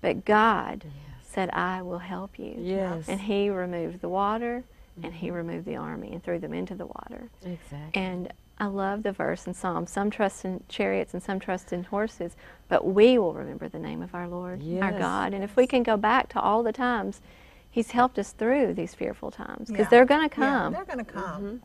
But 0.00 0.24
God 0.24 0.84
said, 1.22 1.50
I 1.50 1.82
will 1.82 1.98
help 1.98 2.38
you. 2.38 2.54
Yes. 2.58 3.08
And 3.08 3.20
He 3.20 3.50
removed 3.50 4.00
the 4.00 4.08
water, 4.08 4.64
and 5.02 5.12
He 5.12 5.26
mm-hmm. 5.26 5.36
removed 5.36 5.66
the 5.66 5.76
army 5.76 6.12
and 6.12 6.22
threw 6.22 6.38
them 6.38 6.54
into 6.54 6.74
the 6.74 6.86
water. 6.86 7.28
Exactly. 7.44 8.00
And 8.00 8.32
I 8.60 8.66
love 8.66 9.02
the 9.02 9.12
verse 9.12 9.46
in 9.46 9.54
Psalm 9.54 9.86
some 9.86 10.10
trust 10.10 10.44
in 10.44 10.62
chariots 10.68 11.14
and 11.14 11.22
some 11.22 11.38
trust 11.38 11.72
in 11.72 11.84
horses, 11.84 12.34
but 12.68 12.86
we 12.86 13.18
will 13.18 13.32
remember 13.32 13.68
the 13.68 13.78
name 13.78 14.02
of 14.02 14.14
our 14.14 14.28
Lord, 14.28 14.62
our 14.80 14.92
God. 14.92 15.32
And 15.32 15.44
if 15.44 15.54
we 15.56 15.66
can 15.66 15.82
go 15.82 15.96
back 15.96 16.28
to 16.30 16.40
all 16.40 16.62
the 16.62 16.72
times 16.72 17.20
He's 17.70 17.90
helped 17.90 18.18
us 18.18 18.32
through 18.32 18.74
these 18.74 18.94
fearful 18.94 19.30
times, 19.30 19.68
because 19.68 19.84
Yeah. 19.84 19.90
they're 19.90 20.04
going 20.04 20.28
to 20.28 20.40
Yeah, 20.40 20.46
come, 20.46 20.72
they're 20.72 20.84
going 20.84 21.04
to 21.04 21.04
come. 21.04 21.42
Mm-hmm. 21.42 21.56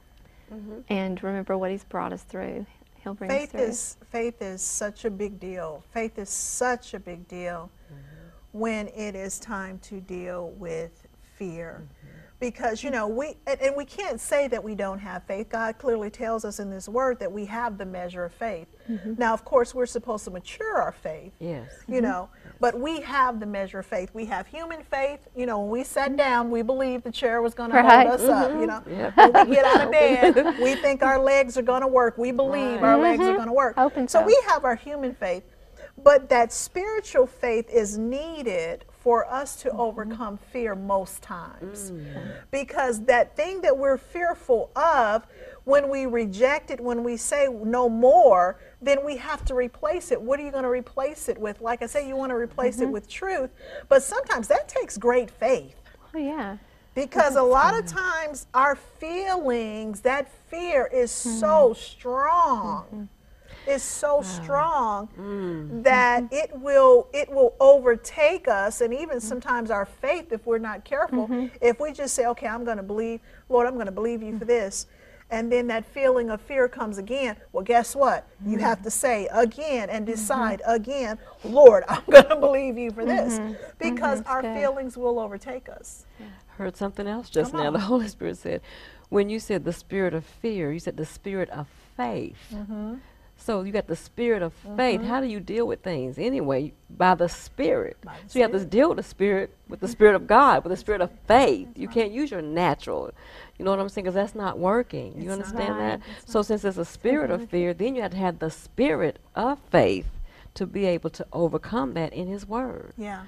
Mm-hmm. 0.56 0.80
and 0.90 1.24
remember 1.24 1.58
what 1.58 1.72
He's 1.72 1.84
brought 1.84 2.14
us 2.14 2.22
through. 2.24 2.66
He'll 3.04 3.16
bring 3.16 3.30
faith 3.30 3.56
us 3.56 3.62
through. 3.62 3.62
is 3.62 3.98
faith 4.12 4.42
is 4.42 4.62
such 4.62 5.04
a 5.06 5.10
big 5.10 5.40
deal. 5.40 5.84
Faith 5.92 6.20
is 6.20 6.30
such 6.30 6.94
a 6.94 7.00
big 7.00 7.28
deal 7.28 7.70
mm-hmm. 7.92 8.60
when 8.60 8.88
it 8.90 9.16
is 9.16 9.40
time 9.40 9.80
to 9.84 10.00
deal 10.00 10.50
with 10.58 11.08
fear. 11.38 11.82
Because 12.40 12.84
you 12.84 12.92
know 12.92 13.08
we 13.08 13.38
and, 13.48 13.60
and 13.62 13.76
we 13.76 13.86
can't 13.86 14.20
say 14.20 14.48
that 14.50 14.62
we 14.64 14.76
don't 14.76 15.00
have 15.00 15.24
faith. 15.24 15.48
God 15.50 15.78
clearly 15.80 16.10
tells 16.10 16.44
us 16.46 16.60
in 16.60 16.70
this 16.70 16.88
word 16.90 17.18
that 17.20 17.32
we 17.32 17.46
have 17.46 17.78
the 17.78 17.86
measure 17.86 18.26
of 18.26 18.34
faith. 18.34 18.68
Now, 19.18 19.34
of 19.34 19.46
course, 19.46 19.74
we're 19.74 19.86
supposed 19.86 20.26
to 20.26 20.32
mature 20.32 20.76
our 20.76 20.92
faith. 20.92 21.32
yes. 21.40 21.72
You 21.88 22.02
know, 22.02 22.30
but 22.64 22.80
we 22.80 23.02
have 23.02 23.42
the 23.42 23.46
measure 23.46 23.80
of 23.80 23.86
faith. 23.86 24.10
We 24.14 24.24
have 24.28 24.48
human 24.48 24.84
faith. 24.84 25.28
You 25.36 25.46
know, 25.46 25.60
when 25.60 25.70
we 25.70 25.84
sat 25.84 26.16
down, 26.16 26.50
we 26.50 26.62
believed 26.62 27.04
the 27.04 27.12
chair 27.12 27.42
was 27.42 27.54
going 27.54 27.72
to 27.72 27.82
hold 27.82 28.08
us 28.08 28.24
up. 28.24 28.52
You 28.52 28.56
mm-hmm. 28.56 28.68
know, 28.68 28.84
Yeah. 28.88 29.32
when 29.32 29.50
we 29.50 29.56
get 29.58 29.66
out 29.66 29.82
of 29.82 29.92
bed, 30.36 30.60
we 30.62 30.76
think 30.76 31.04
our 31.04 31.20
legs 31.20 31.58
are 31.58 31.62
going 31.62 31.82
to 31.82 31.90
work. 31.90 32.18
We 32.18 32.32
believe 32.32 32.80
Right. 32.82 32.92
our 32.92 32.98
legs 32.98 33.20
are 33.20 33.24
mm-hmm. 33.24 33.36
going 33.36 33.48
to 33.48 33.54
work. 33.54 33.76
Hoping 33.76 34.08
so 34.08 34.22
so. 34.22 34.26
we 34.26 34.42
have 34.48 34.64
our 34.64 34.78
human 34.78 35.14
faith, 35.14 35.44
But 36.02 36.30
that 36.30 36.54
spiritual 36.54 37.28
faith 37.28 37.70
is 37.70 37.98
needed 37.98 38.86
for 39.04 39.30
us 39.30 39.58
to 39.64 39.68
mm-hmm. 39.68 39.82
overcome 39.82 40.38
fear 40.54 40.74
most 40.74 41.22
times. 41.22 41.92
Mm. 41.92 42.32
Because 42.50 43.04
that 43.08 43.36
thing 43.36 43.60
that 43.64 43.78
we're 43.78 43.98
fearful 43.98 44.72
of, 44.78 45.28
when 45.66 45.90
we 45.90 46.06
reject 46.06 46.72
it, 46.72 46.80
when 46.80 47.04
we 47.04 47.18
say 47.18 47.48
no 47.50 47.88
more, 47.88 48.60
then 48.82 49.06
we 49.06 49.18
have 49.18 49.46
to 49.46 49.56
replace 49.56 50.12
it. 50.12 50.22
What 50.22 50.40
are 50.40 50.44
you 50.44 50.52
going 50.52 50.64
to 50.64 50.70
replace 50.70 51.30
it 51.30 51.38
with? 51.38 51.62
Like 51.62 51.82
I 51.82 51.86
say, 51.86 52.08
you 52.08 52.16
want 52.16 52.32
to 52.32 52.36
replace 52.36 52.80
it 52.80 52.86
mm-hmm. 52.86 52.94
with 52.94 53.08
truth, 53.08 53.50
but 53.88 54.04
sometimes 54.04 54.48
that 54.50 54.68
takes 54.68 54.98
great 54.98 55.32
faith. 55.32 55.76
Oh 56.14 56.20
yeah. 56.20 56.58
Because 56.96 57.36
a 57.36 57.42
lot 57.42 57.78
of 57.78 57.88
times 57.88 58.46
our 58.54 58.76
feelings, 58.76 60.02
that 60.02 60.32
fear 60.50 60.88
is 60.94 61.10
so 61.12 61.70
hmm. 61.70 61.74
strong. 61.74 62.86
Mm-hmm. 62.86 63.04
Is 63.66 63.82
so 63.82 64.22
strong 64.22 65.08
mm. 65.18 65.84
that 65.84 66.24
mm-hmm. 66.24 66.36
it 66.36 66.52
will 66.60 67.08
it 67.14 67.32
will 67.32 67.56
overtake 67.62 68.50
us 68.50 68.82
and 68.82 68.94
even 68.94 69.22
sometimes 69.22 69.72
our 69.72 69.86
faith 69.86 70.34
if 70.34 70.46
we're 70.46 70.58
not 70.58 70.84
careful. 70.84 71.50
If 71.62 71.80
we 71.80 71.94
just 71.94 72.14
say, 72.14 72.26
Okay, 72.26 72.46
I'm 72.46 72.66
gonna 72.66 72.84
believe, 72.84 73.22
Lord, 73.48 73.66
I'm 73.66 73.78
gonna 73.78 73.90
believe 73.90 74.22
you 74.22 74.38
for 74.38 74.44
mm. 74.44 74.50
this. 74.50 74.88
And 75.34 75.52
then 75.52 75.66
that 75.68 75.84
feeling 75.84 76.30
of 76.30 76.40
fear 76.42 76.68
comes 76.68 77.00
again. 77.00 77.36
Well, 77.52 77.64
guess 77.64 77.96
what? 77.96 78.28
You 78.46 78.60
have 78.60 78.84
to 78.84 78.92
say 78.92 79.28
again 79.32 79.90
and 79.90 80.06
mm-hmm. 80.06 80.14
decide 80.14 80.62
again, 80.64 81.18
Lord, 81.44 81.84
I'm 81.90 82.04
going 82.08 82.30
to 82.30 82.36
believe 82.36 82.78
you 82.78 82.92
for 82.92 83.04
this. 83.04 83.34
Mm-hmm. 83.34 83.54
Mm-hmm. 83.54 83.64
Because 83.80 84.20
That's 84.20 84.30
our 84.30 84.42
good. 84.44 84.56
feelings 84.60 84.96
will 84.96 85.20
overtake 85.20 85.70
us. 85.70 86.06
Heard 86.58 86.78
something 86.78 87.08
else 87.08 87.32
just 87.32 87.52
Come 87.52 87.64
now. 87.64 87.72
The. 87.72 87.80
Holy 87.94 88.08
Spirit 88.08 88.38
said, 88.38 88.62
when 89.10 89.28
you 89.28 89.40
said 89.40 89.66
the 89.66 89.74
spirit 89.74 90.14
of 90.14 90.24
fear, 90.24 90.72
you 90.72 90.80
said 90.80 90.98
the 90.98 91.06
spirit 91.06 91.50
of 91.50 91.68
faith. 91.98 92.38
Mm-hmm. 93.38 93.46
So 93.46 93.64
you 93.64 93.72
got 93.74 93.88
the 93.88 93.96
spirit 93.96 94.42
of 94.42 94.54
faith. 94.78 95.02
How 95.02 95.20
do 95.20 95.28
you 95.28 95.40
deal 95.40 95.68
with 95.68 95.82
things 95.82 96.18
anyway? 96.18 96.74
By 96.90 97.16
the 97.16 97.28
spirit. 97.28 97.98
By 98.04 98.16
the 98.24 98.30
so 98.30 98.40
you 98.40 98.44
have 98.44 98.52
to 98.54 98.64
deal 98.66 98.90
with 98.90 98.98
the 98.98 99.04
spirit, 99.04 99.56
with 99.68 99.82
the 99.82 99.88
spirit 99.88 100.16
of 100.16 100.28
God, 100.28 100.64
with 100.64 100.72
the 100.72 100.78
spirit 100.78 101.02
of 101.02 101.10
faith. 101.28 101.68
You 101.76 101.88
can't 101.88 102.12
use 102.12 102.32
your 102.32 102.42
natural. 102.42 103.12
You 103.58 103.66
know 103.66 103.72
what 103.72 103.80
I'm 103.80 103.90
saying? 103.90 104.06
Because 104.06 104.16
that's 104.16 104.36
not 104.36 104.60
working. 104.60 105.14
You 105.14 105.18
It's 105.20 105.26
not. 105.28 105.34
understand 105.34 105.78
Right. 105.78 106.00
that? 106.00 106.30
So 106.30 106.42
since 106.42 106.62
there's 106.62 106.78
a 106.78 106.86
spirit 106.86 107.32
of 107.32 107.50
fear, 107.50 107.74
then 107.74 107.96
you 107.96 108.02
have 108.02 108.12
to 108.12 108.18
have 108.18 108.40
the 108.40 108.50
spirit 108.50 109.20
of 109.36 109.60
faith 109.72 110.08
to 110.56 110.66
be 110.66 110.86
able 110.86 111.10
to 111.10 111.26
overcome 111.34 111.94
that 111.96 112.14
in 112.14 112.28
His 112.28 112.48
Word. 112.48 112.94
Yeah. 112.98 113.24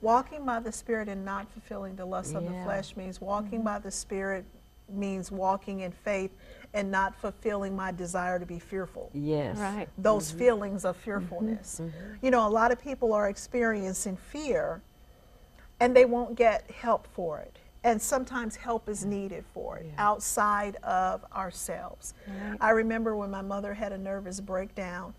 Walking 0.00 0.44
by 0.44 0.60
the 0.60 0.70
Spirit 0.72 1.08
and 1.08 1.24
not 1.24 1.50
fulfilling 1.50 1.96
the 1.96 2.04
lust 2.04 2.34
of 2.34 2.44
the 2.44 2.50
flesh 2.64 2.94
means 2.96 3.20
walking 3.20 3.62
by 3.62 3.78
the 3.78 3.90
Spirit 3.90 4.44
means 4.88 5.30
walking 5.30 5.80
in 5.80 5.92
faith 5.92 6.30
and 6.74 6.90
not 6.90 7.14
fulfilling 7.14 7.76
my 7.76 7.92
desire 7.92 8.38
to 8.38 8.46
be 8.46 8.58
fearful. 8.58 9.10
Yes. 9.12 9.58
Right. 9.58 9.88
Those 9.98 10.28
mm-hmm. 10.28 10.38
feelings 10.38 10.84
of 10.84 10.96
mm-hmm. 10.96 11.04
fearfulness. 11.04 11.80
Mm-hmm. 11.82 12.24
You 12.24 12.30
know, 12.30 12.46
a 12.46 12.50
lot 12.50 12.72
of 12.72 12.80
people 12.80 13.12
are 13.12 13.28
experiencing 13.28 14.16
fear 14.16 14.82
and 15.80 15.94
they 15.96 16.04
won't 16.04 16.36
get 16.36 16.70
help 16.70 17.06
for 17.12 17.40
it. 17.40 17.58
And 17.84 18.00
sometimes 18.00 18.54
help 18.54 18.88
is 18.88 19.04
needed 19.04 19.44
for 19.52 19.78
it 19.78 19.86
outside 19.98 20.76
of 20.84 21.24
ourselves. 21.34 22.14
I 22.60 22.70
remember 22.70 23.16
when 23.16 23.28
my 23.28 23.42
mother 23.42 23.74
had 23.74 23.90
a 23.92 23.98
nervous 23.98 24.40
breakdown, 24.40 25.14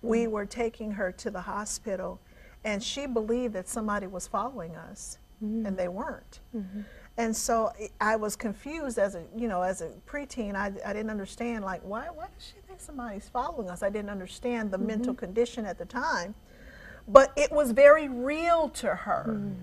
we 0.00 0.24
mm. 0.24 0.30
were 0.30 0.46
taking 0.46 0.92
her 0.92 1.12
to 1.12 1.30
the 1.30 1.42
hospital 1.42 2.18
and 2.64 2.82
she 2.82 3.06
believed 3.06 3.52
that 3.54 3.68
somebody 3.68 4.06
was 4.06 4.26
following 4.26 4.74
us 4.76 5.18
mm. 5.44 5.66
and 5.66 5.76
they 5.76 5.88
weren't. 5.88 6.40
And 7.18 7.34
so 7.34 7.72
I- 8.00 8.16
was 8.16 8.36
confused 8.36 8.98
as 8.98 9.14
a, 9.14 9.22
you 9.34 9.48
know, 9.48 9.62
as 9.62 9.80
a 9.80 9.90
preteen. 10.06 10.54
I, 10.54 10.72
I 10.84 10.92
didn't 10.92 11.10
understand, 11.10 11.64
like, 11.64 11.82
why, 11.82 12.08
why 12.14 12.26
does 12.26 12.46
she 12.46 12.60
think 12.66 12.80
somebody's 12.80 13.28
following 13.28 13.70
us? 13.70 13.82
I 13.82 13.88
didn't 13.88 14.10
understand 14.10 14.70
the 14.70 14.78
mental 14.78 15.14
mm-hmm. 15.14 15.24
condition 15.24 15.64
at 15.64 15.78
the 15.78 15.86
time. 15.86 16.34
But 17.08 17.32
it 17.36 17.50
was 17.50 17.70
very 17.70 18.08
real 18.08 18.68
to 18.70 18.94
her. 18.94 19.26
Mm. 19.28 19.54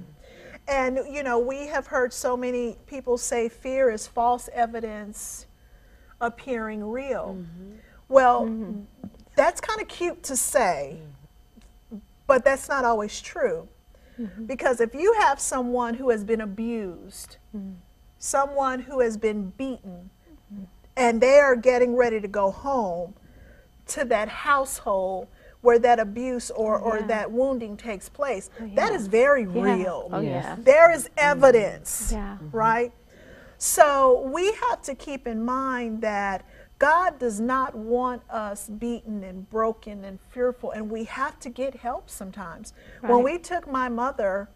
And, 0.67 0.99
you 1.11 1.23
know, 1.23 1.37
we 1.39 1.67
have 1.67 1.87
heard 1.87 2.13
so 2.13 2.37
many 2.37 2.77
people 2.87 3.17
say 3.17 3.49
fear 3.49 3.91
is 3.91 4.07
false 4.07 4.49
evidence 4.53 5.45
appearing 6.21 6.83
real. 6.89 7.37
Mm-hmm. 7.37 7.75
Well, 8.07 8.45
mm-hmm. 8.45 8.81
that's 9.35 9.59
kind 9.59 9.81
of 9.81 9.87
cute 9.89 10.23
to 10.23 10.37
say, 10.37 10.99
but 12.27 12.45
that's 12.45 12.69
not 12.69 12.85
always 12.85 13.19
true. 13.21 13.67
Because 14.45 14.79
if 14.79 14.93
you 14.93 15.13
have 15.19 15.39
someone 15.39 15.95
who 15.95 16.11
has 16.11 16.23
been 16.23 16.39
abused, 16.39 17.37
someone 18.17 18.79
who 18.79 18.99
has 18.99 19.17
been 19.17 19.49
beaten, 19.57 20.09
and 20.95 21.19
they 21.19 21.39
are 21.39 21.55
getting 21.55 21.95
ready 21.95 22.21
to 22.21 22.27
go 22.27 22.51
home 22.51 23.13
to 23.87 24.05
that 24.05 24.29
household 24.29 25.27
where 25.61 25.79
that 25.79 25.99
abuse 25.99 26.51
or, 26.51 26.77
or 26.77 27.01
that 27.03 27.31
wounding 27.31 27.77
takes 27.77 28.09
place, 28.09 28.49
Oh, 28.61 28.65
yeah. 28.65 28.89
is 28.91 29.07
very 29.07 29.43
Yeah. 29.43 29.61
real. 29.61 30.09
Oh 30.11 30.19
Yes. 30.19 30.43
yeah. 30.45 30.55
There 30.59 30.91
is 30.91 31.09
evidence, 31.17 32.11
Yeah. 32.11 32.35
Mm-hmm. 32.41 32.55
right? 32.57 32.91
So 33.57 34.21
we 34.27 34.51
have 34.69 34.81
to 34.83 34.93
keep 34.95 35.25
in 35.25 35.43
mind 35.45 36.01
that 36.01 36.43
God 36.79 37.17
does 37.17 37.39
not 37.39 37.75
want 37.75 38.21
us 38.29 38.67
beaten 38.67 39.23
and 39.23 39.49
broken 39.49 40.03
and 40.03 40.19
fearful, 40.31 40.71
and 40.71 40.89
we 40.89 41.05
have 41.05 41.39
to 41.39 41.49
get 41.49 41.75
help 41.75 42.09
sometimes. 42.09 42.73
When 43.01 43.23
we 43.23 43.37
took 43.37 43.65
my 43.65 43.87
mother 43.87 44.49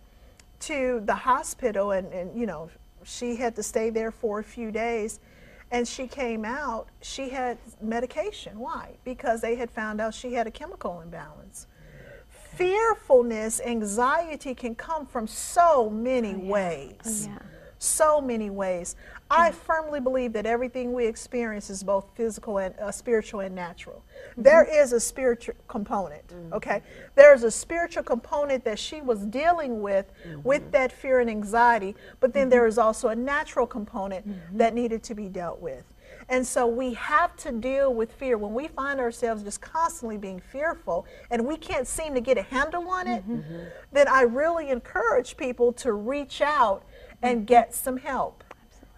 to 0.61 1.01
the 1.05 1.15
hospital, 1.15 1.91
and, 1.91 2.11
and 2.11 2.37
you 2.37 2.45
know, 2.45 2.69
she 3.07 3.37
had 3.37 3.55
to 3.55 3.63
stay 3.63 3.89
there 3.89 4.11
for 4.11 4.39
a 4.39 4.43
few 4.43 4.69
days, 4.69 5.19
and 5.71 5.87
she 5.87 6.07
came 6.07 6.43
out, 6.45 6.87
she 7.01 7.29
had 7.29 7.57
medication. 7.81 8.59
Why? 8.59 8.97
Because 9.03 9.41
they 9.41 9.55
had 9.55 9.71
found 9.71 10.01
out 10.01 10.13
she 10.13 10.33
had 10.33 10.45
a 10.45 10.51
chemical 10.51 11.01
imbalance. 11.01 11.67
Fearfulness, 12.55 13.61
anxiety 13.61 14.53
can 14.53 14.75
come 14.75 15.05
from 15.05 15.27
so 15.27 15.89
many 15.89 16.35
ways 16.35 16.95
Oh 17.05 17.31
yeah. 17.31 17.39
Oh, 17.39 17.56
so 17.79 18.19
many 18.21 18.49
ways. 18.49 18.95
I 19.29 19.49
mm-hmm. 19.49 19.57
firmly 19.59 19.99
believe 19.99 20.33
that 20.33 20.45
everything 20.45 20.93
we 20.93 21.05
experience 21.05 21.69
is 21.69 21.83
both 21.83 22.09
physical 22.15 22.57
and 22.59 22.73
uh, 22.79 22.91
spiritual 22.91 23.41
and 23.41 23.53
natural. 23.53 24.03
Mm-hmm. 24.31 24.43
There 24.43 24.63
is 24.63 24.93
a 24.93 24.99
spiritual 24.99 25.55
component, 25.67 26.27
mm-hmm. 26.27 26.53
okay? 26.53 26.81
There 27.15 27.33
is 27.33 27.43
a 27.43 27.51
spiritual 27.51 28.03
component 28.03 28.63
that 28.65 28.79
she 28.79 29.01
was 29.01 29.25
dealing 29.25 29.81
with 29.81 30.11
with 30.43 30.71
that 30.71 30.91
fear 30.91 31.19
and 31.19 31.29
anxiety, 31.29 31.95
but 32.19 32.33
then 32.33 32.49
there 32.49 32.65
is 32.65 32.77
also 32.77 33.09
a 33.09 33.15
natural 33.15 33.67
component 33.67 34.25
that 34.57 34.73
needed 34.73 35.03
to 35.03 35.15
be 35.15 35.27
dealt 35.27 35.59
with. 35.59 35.83
And 36.29 36.45
so 36.45 36.67
we 36.67 36.93
have 36.95 37.35
to 37.37 37.51
deal 37.51 37.93
with 37.93 38.11
fear. 38.11 38.37
When 38.37 38.53
we 38.53 38.67
find 38.67 38.99
ourselves 38.99 39.43
just 39.43 39.61
constantly 39.61 40.17
being 40.17 40.39
fearful 40.39 41.05
and 41.31 41.45
we 41.45 41.55
can't 41.55 41.87
seem 41.87 42.13
to 42.15 42.21
get 42.21 42.37
a 42.37 42.41
handle 42.41 42.87
on 42.89 43.07
it, 43.07 43.23
then 43.91 44.07
I 44.07 44.21
really 44.23 44.69
encourage 44.69 45.37
people 45.37 45.71
to 45.73 45.93
reach 45.93 46.41
out 46.41 46.83
and 47.21 47.39
mm-hmm. 47.39 47.45
get 47.45 47.73
some 47.73 47.97
help. 47.97 48.43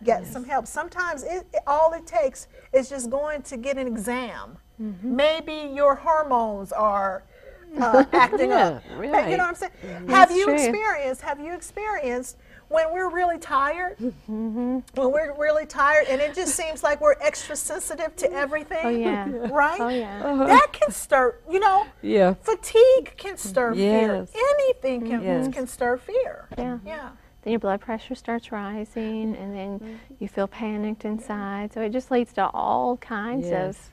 Get 0.04 0.26
some 0.26 0.46
help. 0.46 0.66
Sometimes 0.66 1.24
it, 1.24 1.46
it- 1.54 1.64
all 1.68 1.94
it 1.94 2.08
takes 2.08 2.48
is 2.72 2.90
just 2.90 3.10
going 3.10 3.42
to 3.44 3.58
get 3.58 3.78
an 3.78 3.88
exam. 3.88 4.58
Mm-hmm. 4.82 5.16
Maybe 5.16 5.72
your 5.76 5.96
hormones 5.96 6.72
are 6.72 7.24
uh, 7.78 8.06
acting 8.14 8.52
up. 8.54 8.82
Yeah, 9.02 9.24
Hey, 9.24 9.32
You 9.32 9.38
know 9.38 9.44
what 9.44 9.50
I'm 9.50 9.56
saying? 9.56 9.72
Mm-hmm. 9.86 10.10
Have 10.10 10.32
you 10.32 10.46
true. 10.46 10.54
experienced? 10.54 11.22
Have 11.22 11.40
you 11.40 11.54
experienced 11.54 12.38
when 12.70 12.94
we're 12.94 13.10
really 13.10 13.38
tired? 13.40 13.98
When 14.28 14.84
we're 14.96 15.36
really 15.38 15.66
tired, 15.66 16.08
and 16.08 16.22
it 16.22 16.34
just 16.36 16.56
seems 16.56 16.82
like 16.84 17.02
we're 17.02 17.16
extra 17.20 17.56
sensitive 17.56 18.16
to 18.18 18.32
everything. 18.32 18.80
Oh 18.84 18.90
yeah. 18.90 19.28
Right? 19.52 19.82
Oh 19.82 19.90
yeah. 19.90 20.24
Uh-huh. 20.24 20.48
That 20.48 20.72
can 20.72 20.92
stir. 20.92 21.36
You 21.50 21.60
know, 21.60 21.86
Yeah. 22.02 22.36
fatigue 22.36 23.16
can 23.18 23.38
stir 23.38 23.74
fear. 23.76 24.28
Anything 24.34 25.08
can 25.08 25.22
Yes. 25.24 25.54
can 25.54 25.68
stir 25.68 25.98
fear. 25.98 26.48
Yeah. 26.58 26.78
Yeah. 26.86 27.10
Then 27.50 27.54
your 27.54 27.60
blood 27.62 27.82
pressure 27.82 28.14
starts 28.14 28.52
rising, 28.52 29.36
and 29.36 29.56
then 29.56 29.80
Mm-hmm. 29.80 29.96
you 30.20 30.28
feel 30.28 30.48
panicked 30.48 31.04
inside. 31.04 31.74
So 31.74 31.82
it 31.82 31.90
just 31.90 32.12
leads 32.12 32.32
to 32.34 32.48
all 32.54 32.98
kinds 32.98 33.48
Yes. 33.48 33.76
of 33.76 33.90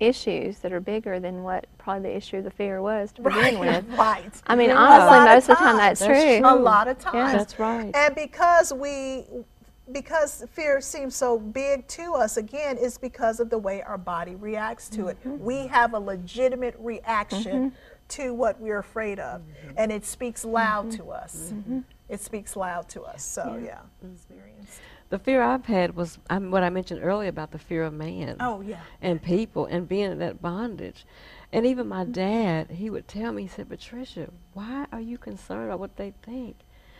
issues 0.00 0.58
that 0.60 0.72
are 0.72 0.80
bigger 0.80 1.20
than 1.20 1.44
what 1.44 1.68
probably 1.78 2.10
the 2.10 2.16
issue 2.16 2.38
of 2.38 2.44
the 2.44 2.50
fear 2.50 2.82
was 2.82 3.12
to 3.12 3.22
begin 3.22 3.58
with. 3.60 3.84
Right. 3.96 4.32
I 4.48 4.56
mean, 4.56 4.70
Yeah. 4.70 4.78
Honestly, 4.78 5.16
lot 5.16 5.28
of 5.28 5.34
most 5.34 5.42
of 5.44 5.48
the 5.48 5.54
time 5.54 5.78
times. 5.78 6.00
that's, 6.00 6.40
true. 6.40 6.40
A 6.44 6.56
lot 6.56 6.88
of 6.88 6.98
times. 6.98 7.14
Yeah, 7.14 7.38
That's 7.38 7.58
right. 7.60 7.94
And 7.94 8.16
because 8.16 8.72
we 8.72 9.26
because 9.92 10.44
fear 10.50 10.80
seems 10.80 11.14
so 11.14 11.38
big 11.38 11.86
to 11.86 12.14
us 12.14 12.36
again 12.36 12.76
is 12.78 12.98
because 12.98 13.38
of 13.38 13.48
the 13.48 13.58
way 13.58 13.80
our 13.82 13.96
body 13.96 14.34
reacts 14.34 14.88
to 14.88 15.06
it. 15.06 15.16
Mm-hmm. 15.20 15.44
We 15.44 15.68
have 15.68 15.94
a 15.94 16.00
legitimate 16.00 16.74
reaction 16.80 17.70
mm-hmm. 17.70 17.76
to 18.08 18.34
what 18.34 18.60
we're 18.60 18.80
afraid 18.80 19.20
of 19.20 19.40
mm-hmm. 19.42 19.74
and 19.76 19.92
it 19.92 20.04
speaks 20.04 20.44
loud 20.44 20.90
to 20.90 21.10
us. 21.10 21.54
It 22.08 22.20
speaks 22.20 22.56
loud 22.56 22.88
to 22.90 23.02
us. 23.02 23.22
So 23.22 23.60
yeah. 23.62 23.80
Mm. 24.04 24.14
Experience. 24.14 24.80
The 25.10 25.18
fear 25.18 25.42
I've 25.42 25.64
had 25.64 25.96
was 25.96 26.18
um, 26.28 26.50
what 26.50 26.62
I 26.62 26.68
mentioned 26.68 27.00
earlier 27.02 27.30
about 27.30 27.50
the 27.50 27.58
fear 27.58 27.84
of 27.84 27.94
man. 27.94 28.36
Oh 28.40 28.60
yeah. 28.60 28.80
and 29.00 29.22
people 29.22 29.66
and 29.66 29.88
being 29.88 30.12
in 30.12 30.18
that 30.18 30.42
bondage. 30.42 31.04
And 31.52 31.64
even 31.64 31.88
my 31.88 32.02
mm-hmm. 32.02 32.12
dad, 32.12 32.70
he 32.70 32.90
would 32.90 33.08
tell 33.08 33.32
me, 33.32 33.42
he 33.42 33.48
said, 33.48 33.68
Patricia, 33.68 34.28
why 34.52 34.86
are 34.92 35.00
you 35.00 35.16
concerned 35.16 35.66
about 35.66 35.78
what 35.78 35.96
they 35.96 36.12
think? 36.22 36.56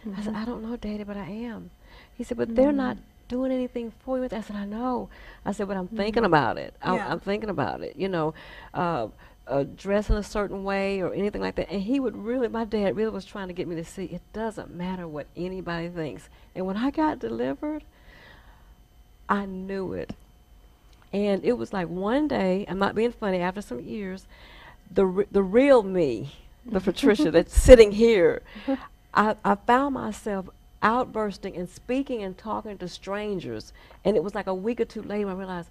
I 0.07 0.23
said, 0.23 0.33
mm-hmm. 0.33 0.42
I 0.42 0.44
don't 0.47 0.62
know, 0.62 0.77
Daddy, 0.77 1.05
but 1.05 1.18
I 1.18 1.29
am. 1.29 1.71
He 2.14 2.25
said, 2.25 2.38
but 2.38 2.55
they're 2.55 2.73
not 2.73 2.97
mm-hmm. 2.97 3.05
doing 3.29 3.53
anything 3.53 3.92
for 4.05 4.16
you. 4.16 4.25
I 4.25 4.40
said, 4.40 4.57
I 4.57 4.64
know. 4.64 5.11
I 5.44 5.53
said, 5.53 5.68
but 5.68 5.77
I'm 5.77 5.88
thinking 5.88 6.25
about 6.25 6.57
it. 6.57 6.75
I, 6.81 6.97
Yeah. 6.97 7.12
I'm 7.12 7.21
thinking 7.21 7.51
about 7.51 7.83
it. 7.83 7.97
You 7.97 8.09
know, 8.09 8.33
uh, 8.73 9.09
uh, 9.48 9.64
dress 9.76 10.11
in 10.11 10.16
a 10.16 10.22
certain 10.22 10.62
way 10.62 11.00
or 11.00 11.12
anything 11.14 11.40
like 11.40 11.54
that. 11.56 11.70
And 11.70 11.82
he 11.82 12.00
would 12.00 12.16
really, 12.16 12.48
my 12.48 12.64
dad 12.64 12.96
really 12.96 13.11
was 13.11 13.24
trying 13.24 13.48
to 13.48 13.54
get 13.54 13.66
me 13.66 13.76
to 13.76 13.84
see 13.84 14.04
it 14.04 14.22
doesn't 14.32 14.74
matter 14.74 15.08
what 15.08 15.26
anybody 15.37 15.88
thinks. 15.88 16.28
And 16.54 16.66
when 16.66 16.76
I 16.76 16.90
got 16.90 17.18
delivered, 17.18 17.82
I 19.28 19.46
knew 19.46 19.92
it. 19.92 20.14
And 21.12 21.42
it 21.44 21.54
was 21.54 21.72
like 21.72 21.88
one 21.88 22.28
day, 22.28 22.66
I'm 22.68 22.78
not 22.78 22.94
being 22.94 23.12
funny, 23.12 23.38
after 23.38 23.62
some 23.62 23.80
years, 23.80 24.26
the, 24.90 25.26
the 25.30 25.42
real 25.42 25.82
me, 25.82 26.34
the 26.66 26.80
Patricia 26.80 27.30
that's 27.30 27.56
sitting 27.62 27.92
here, 27.92 28.42
I, 29.14 29.37
I 29.44 29.54
found 29.54 29.94
myself 29.94 30.50
outbursting 30.82 31.56
and 31.56 31.68
speaking 31.68 32.22
and 32.22 32.37
talking 32.37 32.76
to 32.78 32.88
strangers. 32.88 33.72
And 34.04 34.16
it 34.16 34.22
was 34.22 34.34
like 34.34 34.46
a 34.46 34.54
week 34.54 34.80
or 34.80 34.84
two 34.84 35.02
later, 35.02 35.30
I 35.30 35.32
realized, 35.32 35.70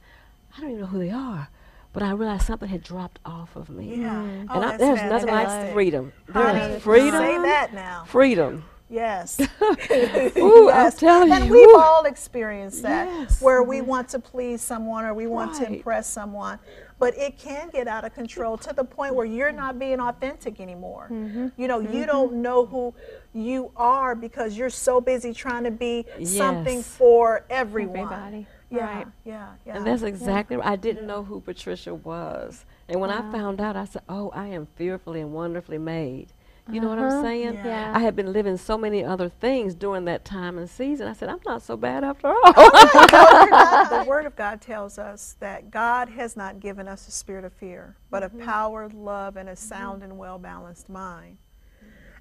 I 0.55 0.61
don't 0.61 0.71
even 0.71 0.81
know 0.81 0.87
who 0.87 0.99
they 0.99 1.11
are. 1.11 1.49
But 1.97 2.05
I 2.05 2.11
realized 2.11 2.45
something 2.45 2.69
had 2.69 2.83
dropped 2.83 3.17
off 3.25 3.55
of 3.55 3.71
me. 3.71 3.95
Yeah. 3.95 4.09
Mm-hmm. 4.09 4.21
Oh, 4.21 4.29
and 4.29 4.49
Oh, 4.51 4.53
I, 4.53 4.59
that's 4.59 4.77
there's 4.77 5.01
nothing 5.01 5.29
like 5.29 5.47
fantastic. 5.47 5.73
freedom. 5.73 6.13
Honey, 6.31 6.59
There's 6.59 6.83
freedom. 6.83 7.23
Say 7.23 7.37
that 7.39 7.73
now. 7.73 8.03
Freedom. 8.05 8.63
Yes. 8.87 9.39
Ooh, 10.37 10.69
I'm 10.69 10.91
telling 10.91 11.31
and 11.31 11.45
you, 11.45 11.51
we've 11.51 11.65
woo. 11.65 11.79
all 11.79 12.05
experienced 12.05 12.83
that 12.83 13.07
Yes. 13.07 13.41
where 13.41 13.63
we 13.63 13.77
mm-hmm. 13.77 13.87
want 13.87 14.09
to 14.09 14.19
please 14.19 14.61
someone 14.61 15.05
or 15.05 15.15
we 15.15 15.25
want 15.25 15.55
to 15.55 15.65
impress 15.65 16.07
someone. 16.07 16.59
But 16.99 17.17
it 17.17 17.39
can 17.39 17.69
get 17.69 17.87
out 17.87 18.05
of 18.05 18.13
control 18.13 18.59
to 18.59 18.73
the 18.73 18.83
point 18.83 19.15
where 19.15 19.25
you're 19.25 19.51
not 19.51 19.79
being 19.79 19.99
authentic 19.99 20.59
anymore. 20.59 21.07
Mm-hmm. 21.11 21.47
You 21.59 21.67
know, 21.67 21.79
you 21.79 21.87
mm-hmm. 21.87 22.05
don't 22.05 22.33
know 22.43 22.67
who 22.67 22.93
you 23.33 23.71
are 23.75 24.13
because 24.13 24.55
you're 24.55 24.69
so 24.69 25.01
busy 25.01 25.33
trying 25.33 25.63
to 25.63 25.71
be 25.71 26.05
something 26.23 26.83
for 26.83 27.43
everyone. 27.49 28.13
Everybody. 28.13 28.47
Yeah, 28.69 28.97
Right. 28.97 29.07
yeah, 29.23 29.49
yeah. 29.65 29.77
And 29.77 29.87
that's 29.87 30.01
exactly 30.03 30.57
right. 30.57 30.67
I 30.67 30.75
didn't 30.75 31.07
know 31.07 31.23
who 31.23 31.39
Patricia 31.41 31.95
was. 31.95 32.65
And 32.89 32.99
when 32.99 33.09
I 33.09 33.21
found 33.31 33.61
out, 33.61 33.75
I 33.75 33.85
said, 33.85 34.01
Oh, 34.09 34.29
I 34.31 34.47
am 34.47 34.67
fearfully 34.75 35.21
and 35.21 35.33
wonderfully 35.33 35.77
made. 35.77 36.27
You 36.69 36.81
know 36.81 36.89
what 36.89 36.99
I'm 36.99 37.05
Uh-huh. 37.05 37.21
saying? 37.23 37.53
Yeah. 37.53 37.65
Yeah. 37.65 37.91
I 37.95 37.99
had 37.99 38.13
been 38.15 38.33
living 38.33 38.57
so 38.57 38.77
many 38.77 39.03
other 39.05 39.29
things 39.29 39.73
during 39.73 40.03
that 40.05 40.25
time 40.25 40.57
and 40.57 40.69
season. 40.69 41.07
I 41.07 41.13
said, 41.13 41.29
I'm 41.29 41.39
not 41.45 41.61
so 41.61 41.77
bad 41.77 42.03
after 42.03 42.27
all. 42.27 42.41
the 42.53 44.03
Word 44.05 44.25
of 44.25 44.35
God 44.35 44.59
tells 44.73 44.97
us 44.99 45.37
that 45.39 45.71
God 45.71 46.09
has 46.09 46.35
not 46.35 46.59
given 46.59 46.87
us 46.89 47.07
a 47.07 47.11
spirit 47.11 47.45
of 47.45 47.53
fear, 47.53 47.95
but 48.11 48.21
of 48.23 48.37
power, 48.39 48.89
love, 48.93 49.37
and 49.37 49.47
a 49.47 49.55
sound 49.55 50.03
and 50.03 50.17
well 50.17 50.37
balanced 50.39 50.89
mind. 50.89 51.37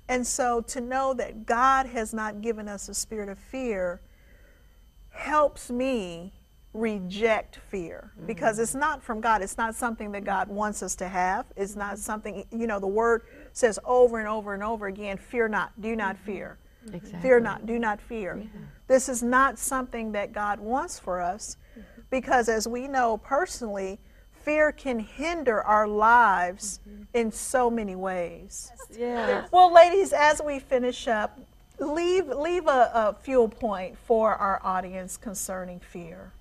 And 0.08 0.24
so 0.24 0.60
to 0.60 0.80
know 0.80 1.12
that 1.14 1.46
God 1.46 1.86
has 1.86 2.14
not 2.14 2.40
given 2.40 2.68
us 2.68 2.88
a 2.88 2.94
spirit 2.94 3.28
of 3.28 3.38
fear 3.40 4.00
helps 5.16 5.70
me 5.70 6.32
reject 6.76 7.58
fear 7.70 8.12
because 8.26 8.58
it's 8.58 8.74
not 8.74 9.02
from 9.02 9.20
God. 9.20 9.42
It's 9.42 9.56
not 9.56 9.74
something 9.74 10.12
that 10.12 10.24
God 10.24 10.48
wants 10.48 10.82
us 10.82 10.94
to 10.96 11.08
have. 11.08 11.46
It's 11.56 11.74
not 11.74 11.98
something, 11.98 12.44
you 12.50 12.66
know, 12.66 12.78
the 12.78 12.86
Word 12.86 13.22
says 13.52 13.78
over 13.84 14.18
and 14.18 14.28
over 14.28 14.54
and 14.54 14.62
over 14.62 14.86
again 14.86 15.16
fear 15.16 15.48
not, 15.48 15.80
do 15.80 15.96
not 15.96 16.16
mm-hmm. 16.16 16.26
fear. 16.26 16.58
exactly. 16.92 17.20
Fear 17.20 17.40
not, 17.40 17.66
do 17.66 17.78
not 17.78 18.00
fear. 18.00 18.46
This 18.88 19.08
is 19.08 19.22
not 19.22 19.58
something 19.58 20.12
that 20.12 20.32
God 20.32 20.60
wants 20.60 20.98
for 20.98 21.20
us 21.20 21.56
mm-hmm. 21.72 22.02
because, 22.10 22.48
as 22.48 22.68
we 22.68 22.86
know 22.86 23.16
personally, 23.16 23.98
fear 24.30 24.70
can 24.70 24.98
hinder 25.00 25.62
our 25.62 25.88
lives 25.88 26.80
mm-hmm. 26.88 27.02
in 27.14 27.32
so 27.32 27.70
many 27.70 27.96
ways. 27.96 28.70
Yeah. 28.96 29.46
Well, 29.50 29.72
ladies, 29.74 30.12
as 30.12 30.40
we 30.44 30.60
finish 30.60 31.08
up, 31.08 31.40
leave, 31.78 32.28
leave 32.28 32.66
a, 32.66 32.90
a 32.94 33.16
fuel 33.22 33.48
point 33.48 33.96
for 33.98 34.34
our 34.34 34.60
audience 34.62 35.16
concerning 35.16 35.80
fear. 35.80 36.32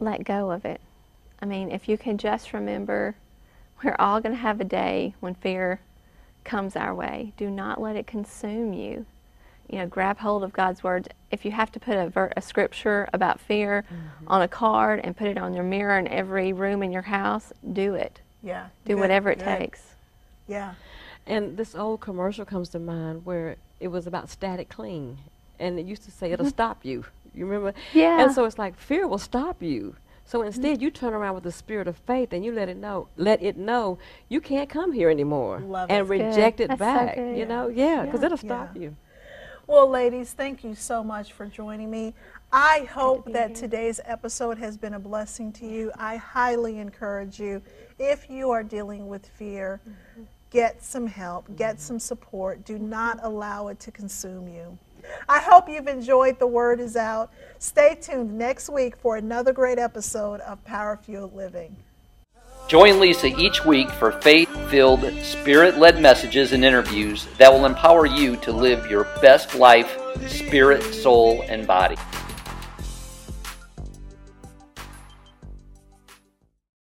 let 0.00 0.24
go 0.24 0.50
of 0.50 0.64
it. 0.64 0.80
I 1.40 1.46
mean, 1.46 1.70
if 1.70 1.88
you 1.88 1.98
can 1.98 2.18
just 2.18 2.52
remember, 2.52 3.14
we're 3.82 3.96
all 3.98 4.20
going 4.20 4.34
to 4.34 4.40
have 4.40 4.60
a 4.60 4.64
day 4.64 5.14
when 5.20 5.34
fear 5.34 5.80
comes 6.44 6.76
our 6.76 6.94
way. 6.94 7.32
Do 7.36 7.50
not 7.50 7.80
let 7.80 7.96
it 7.96 8.06
consume 8.06 8.72
you. 8.72 9.06
You 9.68 9.78
know, 9.78 9.86
grab 9.86 10.18
hold 10.18 10.44
of 10.44 10.52
God's 10.52 10.82
word. 10.82 11.08
If 11.30 11.44
you 11.44 11.50
have 11.52 11.72
to 11.72 11.80
put 11.80 11.96
a, 11.96 12.08
ver- 12.08 12.32
a 12.36 12.42
scripture 12.42 13.08
about 13.12 13.40
fear 13.40 13.84
mm-hmm. 13.86 14.28
on 14.28 14.42
a 14.42 14.48
card 14.48 15.00
and 15.02 15.16
put 15.16 15.26
it 15.26 15.38
on 15.38 15.54
your 15.54 15.64
mirror 15.64 15.98
in 15.98 16.06
every 16.08 16.52
room 16.52 16.82
in 16.82 16.92
your 16.92 17.02
house, 17.02 17.52
do 17.72 17.94
it. 17.94 18.20
Yeah. 18.42 18.68
Do 18.84 18.94
good, 18.94 19.00
whatever 19.00 19.30
it 19.30 19.38
good. 19.38 19.58
takes. 19.58 19.82
Yeah. 20.46 20.74
And 21.26 21.56
this 21.56 21.74
old 21.74 22.00
commercial 22.00 22.44
comes 22.44 22.68
to 22.70 22.78
mind 22.78 23.24
where 23.24 23.56
it 23.80 23.88
was 23.88 24.06
about 24.06 24.28
static 24.28 24.68
cling, 24.68 25.18
And 25.58 25.78
it 25.78 25.86
used 25.86 26.04
to 26.04 26.10
say 26.10 26.32
it'll 26.32 26.44
mm-hmm. 26.44 26.50
stop 26.50 26.84
you. 26.84 27.04
You 27.34 27.46
remember? 27.46 27.74
Yeah. 27.92 28.22
And 28.22 28.32
so 28.32 28.44
it's 28.44 28.58
like 28.58 28.76
fear 28.76 29.08
will 29.08 29.18
stop 29.18 29.62
you. 29.62 29.96
So 30.26 30.42
instead 30.42 30.76
mm-hmm. 30.76 30.84
you 30.84 30.90
turn 30.90 31.12
around 31.12 31.34
with 31.34 31.44
the 31.44 31.52
spirit 31.52 31.86
of 31.86 31.96
faith 31.98 32.32
and 32.32 32.44
you 32.44 32.52
let 32.52 32.68
it 32.68 32.78
know 32.78 33.08
let 33.16 33.42
it 33.42 33.56
know 33.56 33.98
you 34.28 34.40
can't 34.40 34.70
come 34.70 34.92
here 34.92 35.10
anymore. 35.10 35.60
Love 35.60 35.90
and 35.90 36.06
it. 36.06 36.08
Good. 36.08 36.24
reject 36.24 36.60
it 36.60 36.68
That's 36.68 36.78
back. 36.78 37.14
good. 37.16 37.36
You 37.36 37.46
know? 37.46 37.68
Yeah, 37.68 38.04
because 38.04 38.20
Yeah. 38.20 38.26
it'll 38.26 38.38
stop 38.38 38.70
Yeah. 38.74 38.82
you. 38.82 38.96
Well, 39.66 39.88
ladies, 39.88 40.32
thank 40.32 40.62
you 40.62 40.74
so 40.74 41.02
much 41.02 41.32
for 41.32 41.46
joining 41.46 41.90
me. 41.90 42.12
I 42.52 42.80
hope 42.92 43.26
be 43.26 43.32
that 43.32 43.48
here. 43.48 43.56
today's 43.56 43.98
episode 44.04 44.58
has 44.58 44.76
been 44.76 44.94
a 44.94 44.98
blessing 44.98 45.52
to 45.52 45.66
you. 45.66 45.90
I 45.98 46.16
highly 46.16 46.78
encourage 46.78 47.40
you, 47.40 47.62
if 47.98 48.28
you 48.28 48.50
are 48.50 48.62
dealing 48.62 49.08
with 49.08 49.26
fear, 49.26 49.80
mm-hmm. 49.88 50.24
Get 50.54 50.82
some 50.82 51.08
help, 51.08 51.44
get 51.56 51.74
mm-hmm. 51.74 51.82
some 51.82 51.98
support. 51.98 52.64
Do 52.64 52.78
not 52.78 53.18
allow 53.22 53.68
it 53.68 53.80
to 53.80 53.90
consume 53.90 54.48
you. 54.48 54.78
I 55.28 55.40
hope 55.40 55.68
you've 55.68 55.88
enjoyed 55.88 56.38
The 56.38 56.46
Word 56.46 56.80
is 56.80 56.96
Out. 56.96 57.30
Stay 57.58 57.98
tuned 58.00 58.38
next 58.38 58.70
week 58.70 58.96
for 58.96 59.16
another 59.16 59.52
great 59.52 59.78
episode 59.78 60.40
of 60.40 60.64
Power 60.64 60.96
Fueled 60.96 61.34
Living. 61.34 61.76
Join 62.68 62.98
Lisa 62.98 63.26
each 63.38 63.66
week 63.66 63.90
for 63.90 64.12
faith 64.12 64.48
filled, 64.70 65.04
spirit 65.22 65.76
led 65.76 66.00
messages 66.00 66.52
and 66.52 66.64
interviews 66.64 67.26
that 67.36 67.52
will 67.52 67.66
empower 67.66 68.06
you 68.06 68.36
to 68.36 68.52
live 68.52 68.90
your 68.90 69.04
best 69.20 69.54
life, 69.56 69.98
spirit, 70.26 70.82
soul, 70.82 71.44
and 71.48 71.66
body. 71.66 71.96